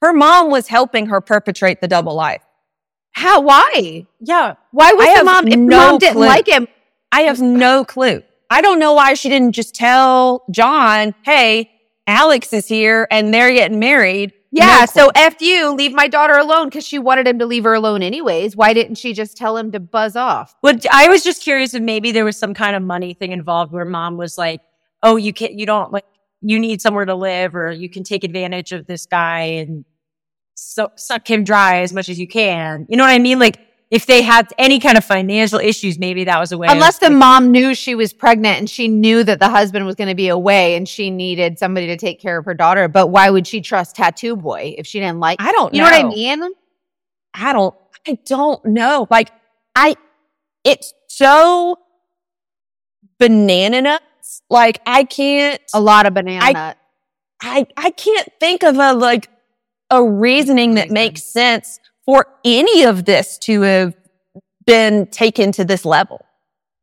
Her 0.00 0.12
mom 0.12 0.50
was 0.50 0.68
helping 0.68 1.06
her 1.06 1.20
perpetrate 1.20 1.80
the 1.80 1.88
double 1.88 2.14
life. 2.14 2.42
How? 3.12 3.40
Why? 3.40 4.06
yeah. 4.20 4.54
Why 4.70 4.92
was 4.92 5.06
I 5.08 5.18
the 5.18 5.24
mom, 5.24 5.48
if 5.48 5.58
no 5.58 5.76
mom 5.76 5.98
didn't 5.98 6.14
clue. 6.14 6.26
like 6.26 6.46
him? 6.48 6.68
I 7.12 7.22
have 7.22 7.40
no 7.40 7.84
clue. 7.84 8.22
I 8.50 8.60
don't 8.60 8.78
know 8.78 8.92
why 8.92 9.14
she 9.14 9.28
didn't 9.28 9.52
just 9.52 9.74
tell 9.74 10.44
John, 10.50 11.14
hey, 11.24 11.70
Alex 12.06 12.52
is 12.52 12.66
here 12.66 13.06
and 13.10 13.32
they're 13.32 13.52
getting 13.52 13.78
married. 13.78 14.32
Yeah. 14.54 14.80
No 14.80 14.86
so. 14.86 15.10
F 15.16 15.40
you, 15.42 15.74
leave 15.74 15.92
my 15.92 16.06
daughter 16.06 16.34
alone 16.34 16.66
because 16.68 16.86
she 16.86 16.98
wanted 16.98 17.26
him 17.26 17.38
to 17.40 17.46
leave 17.46 17.64
her 17.64 17.74
alone 17.74 18.02
anyways. 18.02 18.56
Why 18.56 18.72
didn't 18.72 18.94
she 18.96 19.12
just 19.12 19.36
tell 19.36 19.56
him 19.56 19.72
to 19.72 19.80
buzz 19.80 20.14
off? 20.14 20.54
Well, 20.62 20.76
I 20.92 21.08
was 21.08 21.24
just 21.24 21.42
curious 21.42 21.74
if 21.74 21.82
maybe 21.82 22.12
there 22.12 22.24
was 22.24 22.36
some 22.36 22.54
kind 22.54 22.76
of 22.76 22.82
money 22.82 23.14
thing 23.14 23.32
involved 23.32 23.72
where 23.72 23.84
mom 23.84 24.16
was 24.16 24.38
like, 24.38 24.60
"Oh, 25.02 25.16
you 25.16 25.32
can't, 25.32 25.54
you 25.54 25.66
don't 25.66 25.92
like, 25.92 26.04
you 26.40 26.58
need 26.60 26.80
somewhere 26.80 27.04
to 27.04 27.14
live, 27.16 27.56
or 27.56 27.72
you 27.72 27.90
can 27.90 28.04
take 28.04 28.22
advantage 28.22 28.70
of 28.72 28.86
this 28.86 29.06
guy 29.06 29.40
and 29.40 29.84
so, 30.54 30.92
suck 30.94 31.28
him 31.28 31.42
dry 31.42 31.80
as 31.80 31.92
much 31.92 32.08
as 32.08 32.18
you 32.20 32.28
can." 32.28 32.86
You 32.88 32.96
know 32.96 33.04
what 33.04 33.10
I 33.12 33.18
mean? 33.18 33.40
Like, 33.40 33.58
if 33.90 34.06
they 34.06 34.22
had 34.22 34.48
any 34.58 34.80
kind 34.80 34.96
of 34.98 35.04
financial 35.04 35.58
issues, 35.60 35.98
maybe 35.98 36.24
that 36.24 36.38
was 36.40 36.50
a 36.52 36.58
way. 36.58 36.66
Unless 36.70 36.98
the 36.98 37.10
mom 37.10 37.50
knew 37.52 37.74
she 37.74 37.94
was 37.94 38.12
pregnant 38.12 38.58
and 38.58 38.68
she 38.68 38.88
knew 38.88 39.22
that 39.24 39.38
the 39.38 39.48
husband 39.48 39.86
was 39.86 39.94
going 39.94 40.08
to 40.08 40.14
be 40.14 40.28
away 40.28 40.74
and 40.76 40.88
she 40.88 41.10
needed 41.10 41.58
somebody 41.58 41.86
to 41.88 41.96
take 41.96 42.20
care 42.20 42.38
of 42.38 42.44
her 42.44 42.54
daughter. 42.54 42.88
But 42.88 43.08
why 43.08 43.30
would 43.30 43.46
she 43.46 43.60
trust 43.60 43.94
Tattoo 43.96 44.36
Boy 44.36 44.74
if 44.78 44.86
she 44.86 44.98
didn't 45.00 45.20
like? 45.20 45.40
I 45.40 45.52
don't 45.52 45.72
You 45.74 45.82
know. 45.82 45.90
know 45.90 45.96
what 45.98 46.06
I 46.06 46.08
mean? 46.08 46.42
I 47.34 47.52
don't, 47.52 47.74
I 48.08 48.18
don't 48.26 48.64
know. 48.64 49.06
Like, 49.10 49.30
I, 49.76 49.96
it's 50.64 50.92
so 51.08 51.78
banana 53.18 53.82
nuts. 53.82 54.42
Like, 54.50 54.80
I 54.86 55.04
can't, 55.04 55.60
A 55.72 55.80
lot 55.80 56.06
of 56.06 56.14
banana 56.14 56.44
I- 56.44 56.52
nut. 56.52 56.78
I, 57.42 57.66
I 57.76 57.90
can't 57.90 58.28
think 58.40 58.62
of 58.62 58.76
a, 58.78 58.94
like, 58.94 59.28
a 59.90 60.02
reasoning 60.02 60.74
that 60.76 60.90
makes 60.90 61.22
sense 61.22 61.78
for 62.06 62.26
any 62.44 62.84
of 62.84 63.04
this 63.04 63.38
to 63.38 63.62
have 63.62 63.94
been 64.66 65.06
taken 65.08 65.52
to 65.52 65.64
this 65.64 65.84
level. 65.84 66.24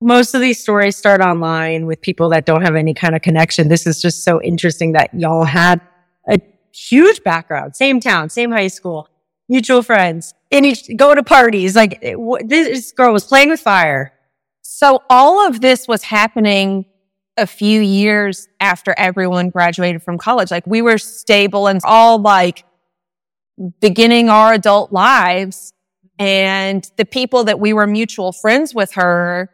most 0.01 0.33
of 0.33 0.41
these 0.41 0.59
stories 0.59 0.97
start 0.97 1.21
online 1.21 1.85
with 1.85 2.01
people 2.01 2.29
that 2.29 2.45
don't 2.45 2.63
have 2.63 2.75
any 2.75 2.93
kind 2.93 3.15
of 3.15 3.21
connection. 3.21 3.67
This 3.67 3.85
is 3.85 4.01
just 4.01 4.23
so 4.23 4.41
interesting 4.41 4.93
that 4.93 5.13
y'all 5.13 5.45
had 5.45 5.79
a 6.27 6.39
huge 6.73 7.23
background, 7.23 7.75
same 7.75 7.99
town, 7.99 8.29
same 8.29 8.51
high 8.51 8.67
school, 8.67 9.07
mutual 9.47 9.83
friends, 9.83 10.33
and 10.51 10.65
each 10.65 10.89
go 10.95 11.13
to 11.13 11.21
parties. 11.23 11.75
Like 11.75 11.99
it, 12.01 12.17
this 12.49 12.91
girl 12.91 13.13
was 13.13 13.25
playing 13.25 13.49
with 13.49 13.59
fire. 13.59 14.11
So 14.63 15.03
all 15.09 15.47
of 15.47 15.61
this 15.61 15.87
was 15.87 16.01
happening 16.03 16.85
a 17.37 17.45
few 17.45 17.79
years 17.79 18.47
after 18.59 18.95
everyone 18.97 19.51
graduated 19.51 20.01
from 20.01 20.17
college. 20.17 20.49
Like 20.49 20.65
we 20.65 20.81
were 20.81 20.97
stable 20.97 21.67
and 21.67 21.79
all 21.83 22.19
like 22.19 22.63
beginning 23.79 24.29
our 24.29 24.53
adult 24.53 24.91
lives. 24.91 25.73
And 26.19 26.89
the 26.97 27.05
people 27.05 27.45
that 27.45 27.59
we 27.59 27.73
were 27.73 27.87
mutual 27.87 28.31
friends 28.31 28.75
with 28.75 28.93
her, 28.93 29.49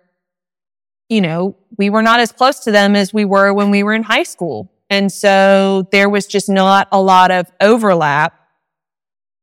you 1.10 1.22
know, 1.22 1.56
we 1.78 1.90
were 1.90 2.02
not 2.02 2.20
as 2.20 2.32
close 2.32 2.60
to 2.62 2.72
them 2.72 2.96
as 2.96 3.14
we 3.14 3.26
were 3.26 3.54
when 3.54 3.70
we 3.70 3.84
were 3.84 3.94
in 3.94 4.04
high 4.04 4.24
school. 4.24 4.72
And 4.90 5.12
so 5.12 5.88
there 5.92 6.10
was 6.10 6.28
just 6.28 6.50
not 6.50 6.88
a 6.92 7.02
lot 7.02 7.32
of 7.32 7.52
overlap. 7.62 8.34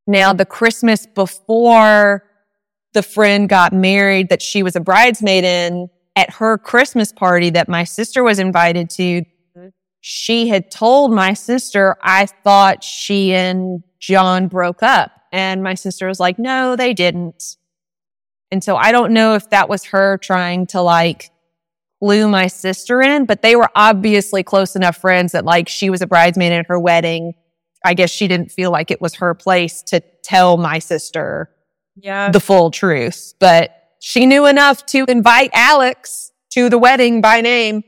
Now 0.06 0.32
the 0.32 0.44
Christmas 0.44 1.06
before 1.06 2.24
the 2.92 3.02
friend 3.02 3.48
got 3.48 3.72
married 3.72 4.28
that 4.28 4.42
she 4.42 4.62
was 4.62 4.76
a 4.76 4.80
bridesmaid 4.80 5.44
in 5.44 5.88
at 6.16 6.30
her 6.34 6.58
Christmas 6.58 7.12
party 7.12 7.50
that 7.50 7.68
my 7.68 7.84
sister 7.84 8.22
was 8.22 8.38
invited 8.38 8.88
to, 8.90 9.24
she 10.00 10.48
had 10.48 10.70
told 10.70 11.12
my 11.12 11.32
sister, 11.32 11.96
I 12.02 12.26
thought 12.26 12.84
she 12.84 13.34
and 13.34 13.82
John 14.06 14.48
broke 14.48 14.82
up. 14.82 15.10
And 15.32 15.62
my 15.62 15.74
sister 15.74 16.06
was 16.06 16.20
like, 16.20 16.38
no, 16.38 16.76
they 16.76 16.94
didn't. 16.94 17.56
And 18.50 18.62
so 18.62 18.76
I 18.76 18.92
don't 18.92 19.12
know 19.12 19.34
if 19.34 19.50
that 19.50 19.68
was 19.68 19.84
her 19.86 20.16
trying 20.18 20.66
to 20.68 20.80
like 20.80 21.30
clue 22.00 22.28
my 22.28 22.46
sister 22.46 23.00
in, 23.00 23.24
but 23.24 23.42
they 23.42 23.56
were 23.56 23.68
obviously 23.74 24.42
close 24.42 24.76
enough 24.76 24.96
friends 24.98 25.32
that 25.32 25.44
like 25.44 25.68
she 25.68 25.90
was 25.90 26.02
a 26.02 26.06
bridesmaid 26.06 26.52
at 26.52 26.66
her 26.68 26.78
wedding. 26.78 27.32
I 27.84 27.94
guess 27.94 28.10
she 28.10 28.28
didn't 28.28 28.52
feel 28.52 28.70
like 28.70 28.90
it 28.90 29.00
was 29.00 29.14
her 29.16 29.34
place 29.34 29.82
to 29.84 30.00
tell 30.22 30.56
my 30.56 30.78
sister 30.78 31.50
Yeah. 31.96 32.30
the 32.30 32.40
full 32.40 32.70
truth, 32.70 33.34
but 33.40 33.72
she 34.00 34.26
knew 34.26 34.46
enough 34.46 34.86
to 34.86 35.04
invite 35.08 35.50
Alex 35.52 36.30
to 36.50 36.68
the 36.68 36.78
wedding 36.78 37.20
by 37.20 37.40
name. 37.40 37.82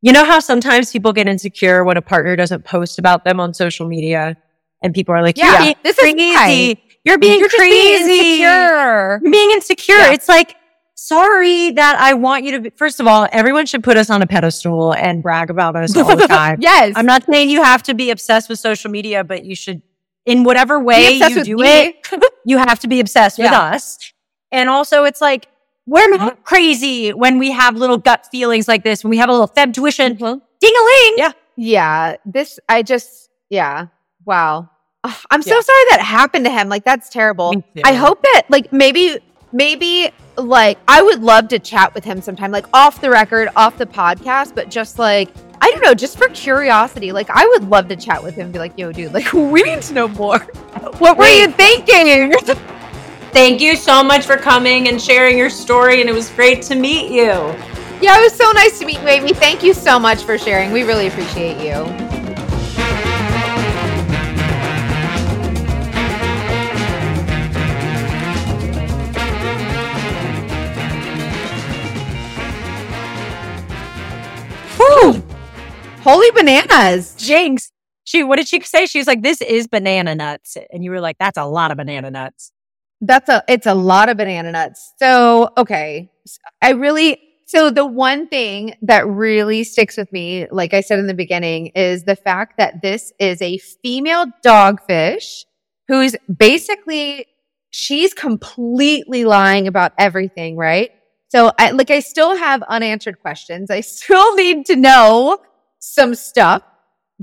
You 0.00 0.12
know 0.12 0.24
how 0.24 0.38
sometimes 0.40 0.92
people 0.92 1.12
get 1.12 1.28
insecure 1.28 1.84
when 1.84 1.96
a 1.96 2.02
partner 2.02 2.34
doesn't 2.36 2.64
post 2.64 2.98
about 2.98 3.24
them 3.24 3.40
on 3.40 3.52
social 3.52 3.86
media 3.86 4.36
and 4.82 4.94
people 4.94 5.14
are 5.14 5.22
like, 5.22 5.36
Yeah, 5.36 5.72
this 5.82 5.98
is 5.98 6.12
crazy. 6.14 6.82
You're 7.04 7.18
being 7.18 7.40
You're 7.40 7.48
crazy. 7.48 7.70
being 7.70 8.02
insecure. 8.02 9.20
You're 9.22 9.30
being 9.30 9.50
insecure. 9.52 9.94
Yeah. 9.96 10.12
It's 10.12 10.28
like, 10.28 10.56
sorry 10.94 11.70
that 11.72 11.96
I 11.98 12.14
want 12.14 12.44
you 12.44 12.52
to 12.52 12.60
be, 12.60 12.70
first 12.70 13.00
of 13.00 13.06
all, 13.06 13.26
everyone 13.32 13.66
should 13.66 13.82
put 13.84 13.96
us 13.96 14.10
on 14.10 14.20
a 14.20 14.26
pedestal 14.26 14.92
and 14.94 15.22
brag 15.22 15.48
about 15.48 15.76
us 15.76 15.96
all 15.96 16.16
the 16.16 16.26
time. 16.28 16.58
Yes. 16.60 16.94
I'm 16.96 17.06
not 17.06 17.24
saying 17.24 17.50
you 17.50 17.62
have 17.62 17.82
to 17.84 17.94
be 17.94 18.10
obsessed 18.10 18.48
with 18.48 18.58
social 18.58 18.90
media, 18.90 19.24
but 19.24 19.44
you 19.44 19.54
should, 19.54 19.80
in 20.26 20.42
whatever 20.44 20.78
way 20.80 21.12
you 21.12 21.44
do 21.44 21.56
me. 21.56 21.66
it, 22.12 22.24
you 22.44 22.58
have 22.58 22.80
to 22.80 22.88
be 22.88 23.00
obsessed 23.00 23.38
with 23.38 23.52
us. 23.52 24.12
And 24.52 24.68
also 24.68 25.04
it's 25.04 25.20
like, 25.20 25.46
we're 25.86 26.10
not 26.10 26.44
crazy 26.44 27.12
when 27.14 27.38
we 27.38 27.50
have 27.52 27.76
little 27.76 27.96
gut 27.96 28.26
feelings 28.30 28.68
like 28.68 28.84
this, 28.84 29.02
when 29.02 29.10
we 29.10 29.16
have 29.18 29.30
a 29.30 29.32
little 29.32 29.48
feb 29.48 29.72
tuition. 29.72 30.16
Mhm. 30.16 30.40
Ding-a-ling. 30.60 31.14
Yeah. 31.16 31.32
Yeah. 31.56 32.16
This, 32.26 32.58
I 32.68 32.82
just, 32.82 33.30
yeah. 33.48 33.86
Wow. 34.28 34.68
Ugh, 35.04 35.16
I'm 35.30 35.40
so 35.40 35.58
sorry 35.58 35.84
that 35.90 36.00
happened 36.02 36.44
to 36.44 36.50
him. 36.50 36.68
Like, 36.68 36.84
that's 36.84 37.08
terrible. 37.08 37.64
I 37.82 37.94
hope 37.94 38.22
that, 38.22 38.42
like, 38.50 38.70
maybe, 38.74 39.18
maybe, 39.52 40.10
like, 40.36 40.78
I 40.86 41.00
would 41.00 41.22
love 41.22 41.48
to 41.48 41.58
chat 41.58 41.94
with 41.94 42.04
him 42.04 42.20
sometime, 42.20 42.50
like, 42.50 42.66
off 42.74 43.00
the 43.00 43.08
record, 43.08 43.48
off 43.56 43.78
the 43.78 43.86
podcast, 43.86 44.54
but 44.54 44.68
just 44.68 44.98
like, 44.98 45.30
I 45.62 45.70
don't 45.70 45.82
know, 45.82 45.94
just 45.94 46.18
for 46.18 46.28
curiosity. 46.28 47.10
Like, 47.10 47.30
I 47.30 47.46
would 47.46 47.70
love 47.70 47.88
to 47.88 47.96
chat 47.96 48.22
with 48.22 48.34
him 48.34 48.44
and 48.44 48.52
be 48.52 48.58
like, 48.58 48.76
yo, 48.76 48.92
dude, 48.92 49.14
like, 49.14 49.32
we 49.32 49.62
need 49.62 49.80
to 49.82 49.94
know 49.94 50.08
more. 50.08 50.40
What 50.98 51.16
were 51.16 51.26
you 51.26 51.50
thinking? 51.50 52.34
Thank 53.32 53.62
you 53.62 53.76
so 53.76 54.02
much 54.02 54.26
for 54.26 54.36
coming 54.36 54.88
and 54.88 55.00
sharing 55.00 55.38
your 55.38 55.48
story, 55.50 56.02
and 56.02 56.10
it 56.10 56.14
was 56.14 56.28
great 56.30 56.60
to 56.64 56.74
meet 56.74 57.10
you. 57.10 57.32
yeah, 58.02 58.18
it 58.18 58.22
was 58.22 58.34
so 58.34 58.50
nice 58.52 58.78
to 58.80 58.84
meet 58.84 59.00
you, 59.00 59.08
Amy. 59.08 59.32
Thank 59.32 59.62
you 59.62 59.72
so 59.72 59.98
much 59.98 60.22
for 60.22 60.36
sharing. 60.36 60.70
We 60.70 60.82
really 60.82 61.06
appreciate 61.06 61.64
you. 61.64 62.07
Holy 76.08 76.30
bananas. 76.30 77.14
Jinx. 77.18 77.70
She, 78.04 78.24
what 78.24 78.36
did 78.36 78.48
she 78.48 78.62
say? 78.62 78.86
She 78.86 78.96
was 78.96 79.06
like, 79.06 79.20
this 79.20 79.42
is 79.42 79.66
banana 79.66 80.14
nuts. 80.14 80.56
And 80.72 80.82
you 80.82 80.90
were 80.90 81.02
like, 81.02 81.18
that's 81.18 81.36
a 81.36 81.44
lot 81.44 81.70
of 81.70 81.76
banana 81.76 82.10
nuts. 82.10 82.50
That's 83.02 83.28
a 83.28 83.44
it's 83.46 83.66
a 83.66 83.74
lot 83.74 84.08
of 84.08 84.16
banana 84.16 84.50
nuts. 84.50 84.94
So, 84.98 85.50
okay. 85.58 86.10
I 86.62 86.70
really 86.70 87.20
so 87.44 87.68
the 87.68 87.84
one 87.84 88.26
thing 88.26 88.74
that 88.80 89.06
really 89.06 89.64
sticks 89.64 89.98
with 89.98 90.10
me, 90.10 90.46
like 90.50 90.72
I 90.72 90.80
said 90.80 90.98
in 90.98 91.08
the 91.08 91.14
beginning, 91.14 91.72
is 91.74 92.04
the 92.04 92.16
fact 92.16 92.56
that 92.56 92.80
this 92.80 93.12
is 93.18 93.42
a 93.42 93.58
female 93.58 94.24
dogfish 94.42 95.44
who's 95.88 96.16
basically 96.34 97.26
she's 97.68 98.14
completely 98.14 99.26
lying 99.26 99.68
about 99.68 99.92
everything, 99.98 100.56
right? 100.56 100.90
So 101.28 101.52
I 101.58 101.72
like 101.72 101.90
I 101.90 102.00
still 102.00 102.34
have 102.34 102.62
unanswered 102.62 103.20
questions. 103.20 103.70
I 103.70 103.80
still 103.82 104.34
need 104.36 104.64
to 104.66 104.76
know 104.76 105.38
some 105.78 106.14
stuff, 106.14 106.62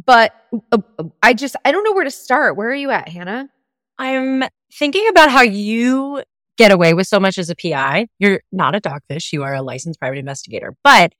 but 0.05 0.33
uh, 0.71 0.77
I 1.21 1.33
just 1.33 1.55
I 1.65 1.71
don't 1.71 1.83
know 1.83 1.93
where 1.93 2.03
to 2.03 2.11
start. 2.11 2.57
Where 2.57 2.69
are 2.69 2.75
you 2.75 2.91
at, 2.91 3.09
Hannah? 3.09 3.49
I'm 3.97 4.43
thinking 4.73 5.07
about 5.09 5.31
how 5.31 5.41
you 5.41 6.23
get 6.57 6.71
away 6.71 6.93
with 6.93 7.07
so 7.07 7.19
much 7.19 7.37
as 7.37 7.49
a 7.49 7.55
PI. 7.55 8.07
You're 8.19 8.41
not 8.51 8.75
a 8.75 8.81
dogfish. 8.81 9.31
You 9.33 9.43
are 9.43 9.53
a 9.53 9.61
licensed 9.61 9.99
private 9.99 10.19
investigator, 10.19 10.75
but 10.83 11.13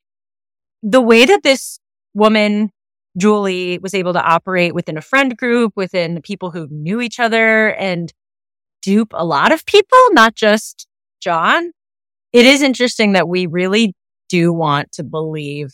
the 0.82 1.00
way 1.00 1.24
that 1.24 1.42
this 1.42 1.78
woman, 2.14 2.70
Julie, 3.16 3.78
was 3.78 3.94
able 3.94 4.12
to 4.12 4.22
operate 4.22 4.74
within 4.74 4.96
a 4.96 5.02
friend 5.02 5.36
group, 5.36 5.72
within 5.76 6.20
people 6.22 6.50
who 6.50 6.68
knew 6.70 7.00
each 7.00 7.18
other 7.18 7.74
and 7.74 8.12
dupe 8.82 9.12
a 9.14 9.24
lot 9.24 9.52
of 9.52 9.66
people, 9.66 9.98
not 10.12 10.34
just 10.34 10.86
John. 11.20 11.72
It 12.32 12.46
is 12.46 12.62
interesting 12.62 13.12
that 13.12 13.28
we 13.28 13.46
really 13.46 13.94
do 14.28 14.52
want 14.52 14.92
to 14.92 15.04
believe 15.04 15.70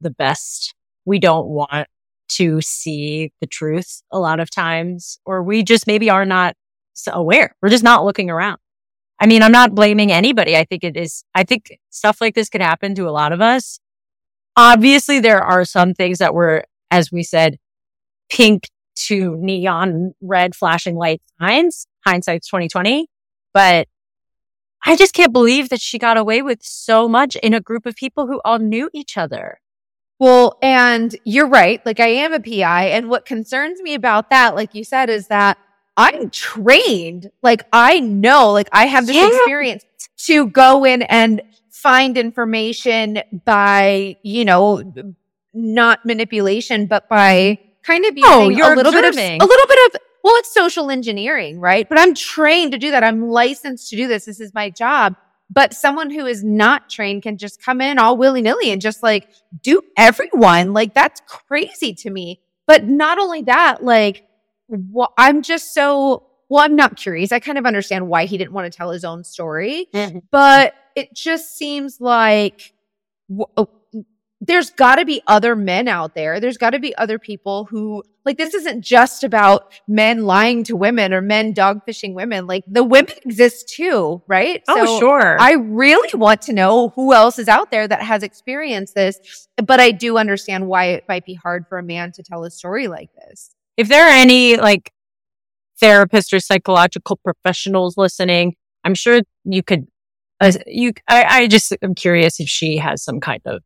the 0.00 0.10
best. 0.10 0.74
We 1.04 1.18
don't 1.18 1.48
want 1.48 1.88
to 2.30 2.60
see 2.60 3.32
the 3.40 3.46
truth 3.46 4.02
a 4.12 4.18
lot 4.18 4.40
of 4.40 4.50
times, 4.50 5.18
or 5.24 5.42
we 5.42 5.62
just 5.62 5.86
maybe 5.86 6.10
are 6.10 6.24
not 6.24 6.54
aware. 7.08 7.54
We're 7.60 7.70
just 7.70 7.84
not 7.84 8.04
looking 8.04 8.30
around. 8.30 8.58
I 9.20 9.26
mean, 9.26 9.42
I'm 9.42 9.52
not 9.52 9.74
blaming 9.74 10.12
anybody. 10.12 10.56
I 10.56 10.64
think 10.64 10.84
it 10.84 10.96
is, 10.96 11.24
I 11.34 11.44
think 11.44 11.78
stuff 11.90 12.20
like 12.20 12.34
this 12.34 12.48
could 12.48 12.62
happen 12.62 12.94
to 12.94 13.08
a 13.08 13.10
lot 13.10 13.32
of 13.32 13.40
us. 13.40 13.80
Obviously, 14.56 15.20
there 15.20 15.42
are 15.42 15.64
some 15.64 15.94
things 15.94 16.18
that 16.18 16.34
were, 16.34 16.64
as 16.90 17.12
we 17.12 17.22
said, 17.22 17.58
pink 18.30 18.68
to 19.06 19.36
neon 19.38 20.12
red 20.20 20.54
flashing 20.54 20.96
light 20.96 21.22
signs. 21.40 21.86
Hindsight's 22.06 22.48
2020. 22.48 23.08
But 23.52 23.88
I 24.84 24.96
just 24.96 25.12
can't 25.12 25.32
believe 25.32 25.68
that 25.68 25.80
she 25.80 25.98
got 25.98 26.16
away 26.16 26.40
with 26.42 26.62
so 26.62 27.08
much 27.08 27.36
in 27.36 27.52
a 27.52 27.60
group 27.60 27.84
of 27.86 27.96
people 27.96 28.26
who 28.26 28.40
all 28.44 28.58
knew 28.58 28.88
each 28.94 29.16
other. 29.18 29.60
Well, 30.20 30.58
and 30.62 31.16
you're 31.24 31.48
right. 31.48 31.84
Like 31.84 31.98
I 31.98 32.08
am 32.08 32.32
a 32.34 32.40
PI. 32.40 32.88
And 32.88 33.08
what 33.08 33.24
concerns 33.24 33.80
me 33.80 33.94
about 33.94 34.30
that, 34.30 34.54
like 34.54 34.74
you 34.74 34.84
said, 34.84 35.08
is 35.10 35.28
that 35.28 35.56
I'm 35.96 36.30
trained. 36.30 37.30
Like 37.42 37.64
I 37.72 38.00
know, 38.00 38.52
like 38.52 38.68
I 38.70 38.86
have 38.86 39.06
this 39.06 39.16
Yeah. 39.16 39.26
experience 39.28 39.84
to 40.26 40.46
go 40.48 40.84
in 40.84 41.02
and 41.02 41.40
find 41.70 42.18
information 42.18 43.22
by, 43.46 44.16
you 44.22 44.44
know, 44.44 44.92
not 45.54 46.04
manipulation, 46.04 46.86
but 46.86 47.08
by 47.08 47.58
kind 47.82 48.04
of 48.04 48.12
oh, 48.12 48.16
using 48.16 48.30
Oh, 48.32 48.48
you're 48.50 48.72
a 48.74 48.76
little 48.76 48.92
bit 48.92 49.04
observing. 49.06 49.40
of, 49.40 49.46
a 49.46 49.48
little 49.50 49.66
bit 49.66 49.78
of, 49.94 50.00
well, 50.22 50.34
it's 50.36 50.52
social 50.52 50.90
engineering, 50.90 51.58
right? 51.60 51.88
But 51.88 51.98
I'm 51.98 52.14
trained 52.14 52.72
to 52.72 52.78
do 52.78 52.90
that. 52.90 53.02
I'm 53.02 53.30
licensed 53.30 53.88
to 53.90 53.96
do 53.96 54.06
this. 54.06 54.26
This 54.26 54.38
is 54.38 54.52
my 54.52 54.68
job. 54.68 55.16
But 55.52 55.74
someone 55.74 56.10
who 56.10 56.26
is 56.26 56.44
not 56.44 56.88
trained 56.88 57.22
can 57.22 57.36
just 57.36 57.60
come 57.62 57.80
in 57.80 57.98
all 57.98 58.16
willy 58.16 58.40
nilly 58.40 58.70
and 58.70 58.80
just 58.80 59.02
like 59.02 59.28
do 59.62 59.82
everyone. 59.96 60.72
Like 60.72 60.94
that's 60.94 61.20
crazy 61.26 61.92
to 61.94 62.10
me. 62.10 62.40
But 62.66 62.84
not 62.84 63.18
only 63.18 63.42
that, 63.42 63.82
like 63.82 64.24
wh- 64.68 65.06
I'm 65.18 65.42
just 65.42 65.74
so, 65.74 66.26
well, 66.48 66.64
I'm 66.64 66.76
not 66.76 66.96
curious. 66.96 67.32
I 67.32 67.40
kind 67.40 67.58
of 67.58 67.66
understand 67.66 68.06
why 68.08 68.26
he 68.26 68.38
didn't 68.38 68.52
want 68.52 68.72
to 68.72 68.76
tell 68.76 68.90
his 68.90 69.04
own 69.04 69.24
story, 69.24 69.88
but 70.30 70.74
it 70.94 71.14
just 71.14 71.56
seems 71.56 72.00
like 72.00 72.72
w- 73.28 73.46
uh, 73.56 73.64
there's 74.40 74.70
got 74.70 74.96
to 74.96 75.04
be 75.04 75.22
other 75.26 75.54
men 75.54 75.86
out 75.86 76.14
there. 76.14 76.40
There's 76.40 76.56
got 76.56 76.70
to 76.70 76.78
be 76.78 76.96
other 76.96 77.18
people 77.18 77.66
who 77.66 78.02
like 78.24 78.36
this 78.38 78.54
isn't 78.54 78.82
just 78.82 79.24
about 79.24 79.72
men 79.88 80.24
lying 80.24 80.62
to 80.64 80.76
women 80.76 81.12
or 81.12 81.20
men 81.20 81.54
dogfishing 81.54 82.14
women. 82.14 82.46
Like 82.46 82.64
the 82.66 82.84
women 82.84 83.12
exist 83.24 83.68
too, 83.68 84.22
right? 84.26 84.62
Oh, 84.68 84.84
So 84.84 84.98
sure. 84.98 85.36
I 85.40 85.52
really 85.52 86.10
want 86.18 86.42
to 86.42 86.52
know 86.52 86.90
who 86.96 87.12
else 87.14 87.38
is 87.38 87.48
out 87.48 87.70
there 87.70 87.86
that 87.88 88.02
has 88.02 88.22
experienced 88.22 88.94
this, 88.94 89.46
but 89.62 89.80
I 89.80 89.90
do 89.90 90.16
understand 90.18 90.68
why 90.68 90.86
it 90.86 91.04
might 91.08 91.24
be 91.24 91.34
hard 91.34 91.66
for 91.68 91.78
a 91.78 91.82
man 91.82 92.12
to 92.12 92.22
tell 92.22 92.44
a 92.44 92.50
story 92.50 92.88
like 92.88 93.10
this. 93.14 93.54
if 93.76 93.88
there 93.88 94.06
are 94.06 94.12
any 94.12 94.56
like 94.56 94.92
therapists 95.82 96.32
or 96.32 96.40
psychological 96.40 97.16
professionals 97.24 97.96
listening, 97.96 98.54
I'm 98.84 98.94
sure 98.94 99.22
you 99.44 99.62
could, 99.62 99.86
uh, 100.40 100.52
you, 100.66 100.92
I, 101.08 101.24
I 101.24 101.46
just 101.48 101.74
am 101.82 101.94
curious 101.94 102.38
if 102.40 102.48
she 102.48 102.76
has 102.76 103.02
some 103.02 103.20
kind 103.20 103.40
of, 103.46 103.62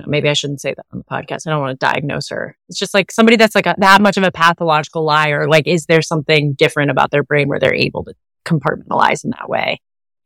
no, 0.00 0.04
maybe 0.06 0.28
I 0.28 0.32
shouldn't 0.32 0.60
say 0.60 0.74
that 0.74 0.86
on 0.92 0.98
the 0.98 1.04
podcast. 1.04 1.46
I 1.46 1.50
don't 1.50 1.60
want 1.60 1.78
to 1.78 1.86
diagnose 1.86 2.28
her. 2.30 2.56
It's 2.68 2.78
just 2.78 2.94
like 2.94 3.10
somebody 3.10 3.36
that's 3.36 3.54
like 3.54 3.66
a, 3.66 3.74
that 3.78 4.00
much 4.00 4.16
of 4.16 4.22
a 4.22 4.32
pathological 4.32 5.04
liar. 5.04 5.48
Like, 5.48 5.66
is 5.66 5.86
there 5.86 6.02
something 6.02 6.54
different 6.54 6.90
about 6.90 7.10
their 7.10 7.22
brain 7.22 7.48
where 7.48 7.58
they're 7.58 7.74
able 7.74 8.04
to 8.04 8.14
compartmentalize 8.44 9.24
in 9.24 9.30
that 9.30 9.48
way? 9.48 9.80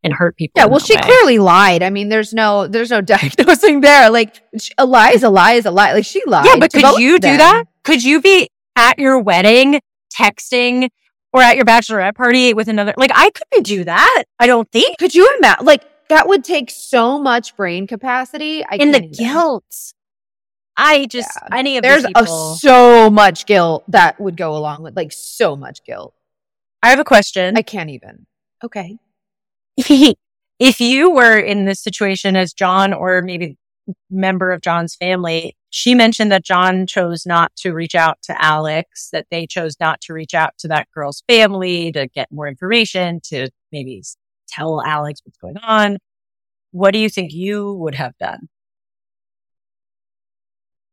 and 0.05 0.13
hurt 0.13 0.37
people. 0.37 0.53
Yeah, 0.61 0.67
well, 0.67 0.79
she 0.79 0.95
way. 0.95 1.01
clearly 1.01 1.39
lied. 1.39 1.83
I 1.83 1.89
mean, 1.89 2.11
there's 2.11 2.35
no, 2.35 2.69
there's 2.69 2.91
no 2.91 3.01
diagnosing 3.01 3.81
there. 3.81 4.11
Like, 4.11 4.43
a 4.77 4.85
lie 4.85 5.13
is 5.13 5.23
a 5.23 5.31
lie 5.31 5.53
is 5.55 5.65
a 5.65 5.71
lie. 5.71 5.95
Like, 5.95 6.05
she 6.05 6.23
lied. 6.27 6.45
Yeah, 6.45 6.57
but 6.59 6.73
could 6.73 6.99
you 6.99 7.19
do 7.19 7.37
that? 7.39 7.65
Could 7.83 8.05
you 8.05 8.21
be 8.21 8.51
at 8.77 8.99
your 8.99 9.19
wedding 9.19 9.81
texting 10.15 10.91
or 11.33 11.41
at 11.41 11.57
your 11.57 11.65
bachelorette 11.65 12.15
party 12.15 12.53
with 12.53 12.69
another? 12.69 12.93
Like, 12.99 13.13
I 13.15 13.31
couldn't 13.31 13.65
do 13.65 13.85
that. 13.85 14.25
I 14.39 14.47
don't 14.47 14.71
think. 14.71 14.99
Could 14.99 15.15
you 15.15 15.27
imagine? 15.39 15.65
Like, 15.65 15.83
that 16.15 16.29
would 16.29 16.45
take 16.45 16.71
so 16.71 17.19
much 17.19 17.57
brain 17.57 17.87
capacity. 17.87 18.65
I 18.65 18.77
and 18.77 18.95
the 18.95 18.99
even. 19.05 19.11
guilt. 19.13 19.93
I 20.77 21.07
just 21.07 21.29
Yeah. 21.43 21.57
any 21.59 21.77
of 21.77 21.83
There's 21.83 22.05
these 22.05 22.13
a, 22.17 22.27
so 22.27 23.11
much 23.11 23.47
guilt 23.47 23.85
that 23.89 24.21
would 24.21 24.37
go 24.37 24.57
along 24.57 24.83
with, 24.83 24.97
like, 24.97 25.13
so 25.13 25.57
much 25.57 25.85
guilt. 25.85 26.15
I 26.83 26.91
have 26.91 26.99
a 26.99 27.05
question. 27.05 27.57
I 27.57 27.63
can't 27.63 27.91
even. 27.91 28.27
Okay. 28.63 28.99
if 29.77 30.81
you 30.81 31.11
were 31.11 31.39
in 31.39 31.65
this 31.65 31.81
situation 31.81 32.37
as 32.37 32.53
John 32.53 32.93
or 32.93 33.23
maybe 33.23 33.57
member 34.11 34.53
of 34.53 34.61
John's 34.61 34.95
family, 34.95 35.57
she 35.71 35.95
mentioned 35.95 36.31
that 36.33 36.45
John 36.45 36.87
chose 36.87 37.27
not 37.27 37.55
to 37.57 37.73
reach 37.73 37.95
out 37.95 38.19
to 38.25 38.43
Alex, 38.43 39.09
that 39.13 39.27
they 39.31 39.47
chose 39.47 39.75
not 39.81 40.01
to 40.03 40.13
reach 40.13 40.35
out 40.35 40.53
to 40.59 40.69
that 40.69 40.89
girl's 40.95 41.23
family 41.29 41.91
to 41.93 42.07
get 42.09 42.31
more 42.31 42.47
information, 42.47 43.21
to 43.25 43.49
maybe 43.73 44.03
tell 44.55 44.83
Alex 44.83 45.21
what's 45.25 45.39
going 45.39 45.57
on. 45.59 45.99
What 46.73 46.93
do 46.93 46.99
you 46.99 47.09
think 47.09 47.33
you 47.33 47.73
would 47.75 47.95
have 47.95 48.17
done? 48.19 48.49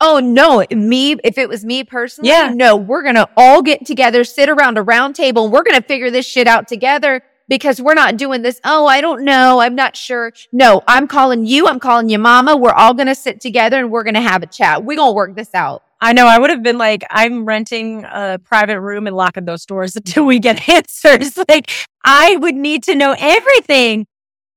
Oh 0.03 0.19
no, 0.19 0.65
me, 0.71 1.15
if 1.23 1.37
it 1.37 1.47
was 1.47 1.63
me 1.63 1.83
personally, 1.83 2.29
Yeah. 2.29 2.51
no, 2.53 2.75
we're 2.75 3.03
going 3.03 3.15
to 3.15 3.29
all 3.37 3.61
get 3.61 3.85
together, 3.85 4.23
sit 4.23 4.49
around 4.49 4.77
a 4.79 4.81
round 4.81 5.15
table, 5.15 5.43
and 5.45 5.53
we're 5.53 5.63
going 5.63 5.79
to 5.79 5.87
figure 5.87 6.09
this 6.09 6.25
shit 6.25 6.47
out 6.47 6.67
together 6.67 7.21
because 7.47 7.79
we're 7.79 7.93
not 7.93 8.17
doing 8.17 8.41
this. 8.41 8.59
Oh, 8.63 8.87
I 8.87 8.99
don't 9.01 9.23
know. 9.23 9.59
I'm 9.59 9.75
not 9.75 9.95
sure. 9.95 10.33
No, 10.51 10.81
I'm 10.87 11.07
calling 11.07 11.45
you. 11.45 11.67
I'm 11.67 11.79
calling 11.79 12.09
your 12.09 12.19
mama. 12.19 12.57
We're 12.57 12.71
all 12.71 12.95
going 12.95 13.07
to 13.07 13.15
sit 13.15 13.41
together 13.41 13.77
and 13.77 13.91
we're 13.91 14.03
going 14.03 14.15
to 14.15 14.21
have 14.21 14.41
a 14.41 14.47
chat. 14.47 14.83
We're 14.83 14.97
going 14.97 15.09
to 15.11 15.15
work 15.15 15.35
this 15.35 15.53
out. 15.53 15.83
I 16.01 16.13
know 16.13 16.25
I 16.25 16.39
would 16.39 16.49
have 16.49 16.63
been 16.63 16.79
like, 16.79 17.03
I'm 17.11 17.45
renting 17.45 18.03
a 18.03 18.39
private 18.43 18.81
room 18.81 19.05
and 19.05 19.15
locking 19.15 19.45
those 19.45 19.65
doors 19.65 19.95
until 19.95 20.25
we 20.25 20.39
get 20.39 20.67
answers. 20.67 21.37
Like, 21.49 21.71
I 22.03 22.37
would 22.37 22.55
need 22.55 22.83
to 22.83 22.95
know 22.95 23.15
everything. 23.17 24.07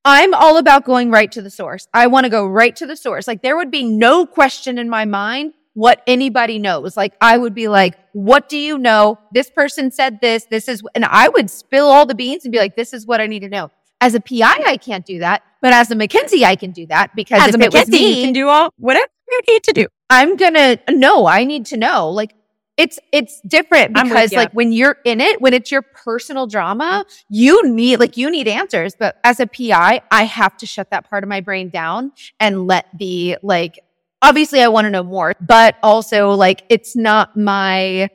I'm 0.04 0.34
all 0.34 0.58
about 0.58 0.84
going 0.84 1.10
right 1.10 1.30
to 1.32 1.42
the 1.42 1.50
source. 1.50 1.88
I 1.92 2.06
want 2.06 2.24
to 2.24 2.30
go 2.30 2.46
right 2.46 2.74
to 2.76 2.86
the 2.86 2.96
source. 2.96 3.26
Like 3.26 3.42
there 3.42 3.56
would 3.56 3.70
be 3.70 3.84
no 3.84 4.26
question 4.26 4.78
in 4.78 4.88
my 4.88 5.04
mind 5.04 5.54
what 5.72 6.02
anybody 6.06 6.58
knows. 6.58 6.96
Like 6.96 7.14
I 7.20 7.36
would 7.36 7.54
be 7.54 7.68
like, 7.68 7.96
what 8.12 8.48
do 8.48 8.56
you 8.56 8.78
know? 8.78 9.18
This 9.32 9.50
person 9.50 9.90
said 9.90 10.20
this. 10.20 10.44
This 10.44 10.68
is, 10.68 10.82
and 10.94 11.04
I 11.04 11.28
would 11.28 11.50
spill 11.50 11.86
all 11.86 12.06
the 12.06 12.14
beans 12.14 12.44
and 12.44 12.52
be 12.52 12.58
like, 12.58 12.76
this 12.76 12.92
is 12.92 13.06
what 13.06 13.20
I 13.20 13.26
need 13.26 13.40
to 13.40 13.48
know. 13.48 13.70
As 14.00 14.14
a 14.14 14.20
PI, 14.20 14.62
I 14.66 14.76
can't 14.76 15.06
do 15.06 15.20
that, 15.20 15.42
but 15.62 15.72
as 15.72 15.90
a 15.90 15.94
Mackenzie, 15.94 16.44
I 16.44 16.56
can 16.56 16.72
do 16.72 16.86
that 16.86 17.14
because 17.16 17.40
As 17.40 17.54
if 17.54 17.60
a 17.60 17.64
it 17.64 17.72
was 17.72 17.88
Mackenzie, 17.88 18.04
you 18.04 18.24
can 18.24 18.32
do 18.34 18.48
all 18.48 18.70
whatever 18.76 19.08
you 19.30 19.40
need 19.48 19.62
to 19.64 19.72
do. 19.72 19.86
I'm 20.10 20.36
gonna 20.36 20.78
no, 20.90 21.26
I 21.26 21.44
need 21.44 21.66
to 21.66 21.76
know. 21.76 22.10
Like 22.10 22.34
it's 22.76 22.98
it's 23.12 23.40
different 23.42 23.94
because 23.94 24.32
like 24.32 24.52
when 24.52 24.72
you're 24.72 24.96
in 25.04 25.20
it, 25.20 25.40
when 25.40 25.54
it's 25.54 25.70
your 25.70 25.82
personal 25.82 26.46
drama, 26.46 27.04
you 27.28 27.68
need 27.68 28.00
like 28.00 28.16
you 28.16 28.30
need 28.30 28.48
answers. 28.48 28.94
But 28.98 29.16
as 29.22 29.40
a 29.40 29.46
PI, 29.46 30.02
I 30.10 30.24
have 30.24 30.56
to 30.58 30.66
shut 30.66 30.90
that 30.90 31.08
part 31.08 31.22
of 31.22 31.28
my 31.28 31.40
brain 31.40 31.70
down 31.70 32.12
and 32.40 32.66
let 32.66 32.86
the 32.98 33.38
like 33.42 33.78
obviously 34.22 34.60
I 34.60 34.68
want 34.68 34.86
to 34.86 34.90
know 34.90 35.04
more, 35.04 35.34
but 35.40 35.76
also 35.82 36.30
like 36.30 36.64
it's 36.68 36.96
not 36.96 37.36
my 37.36 38.08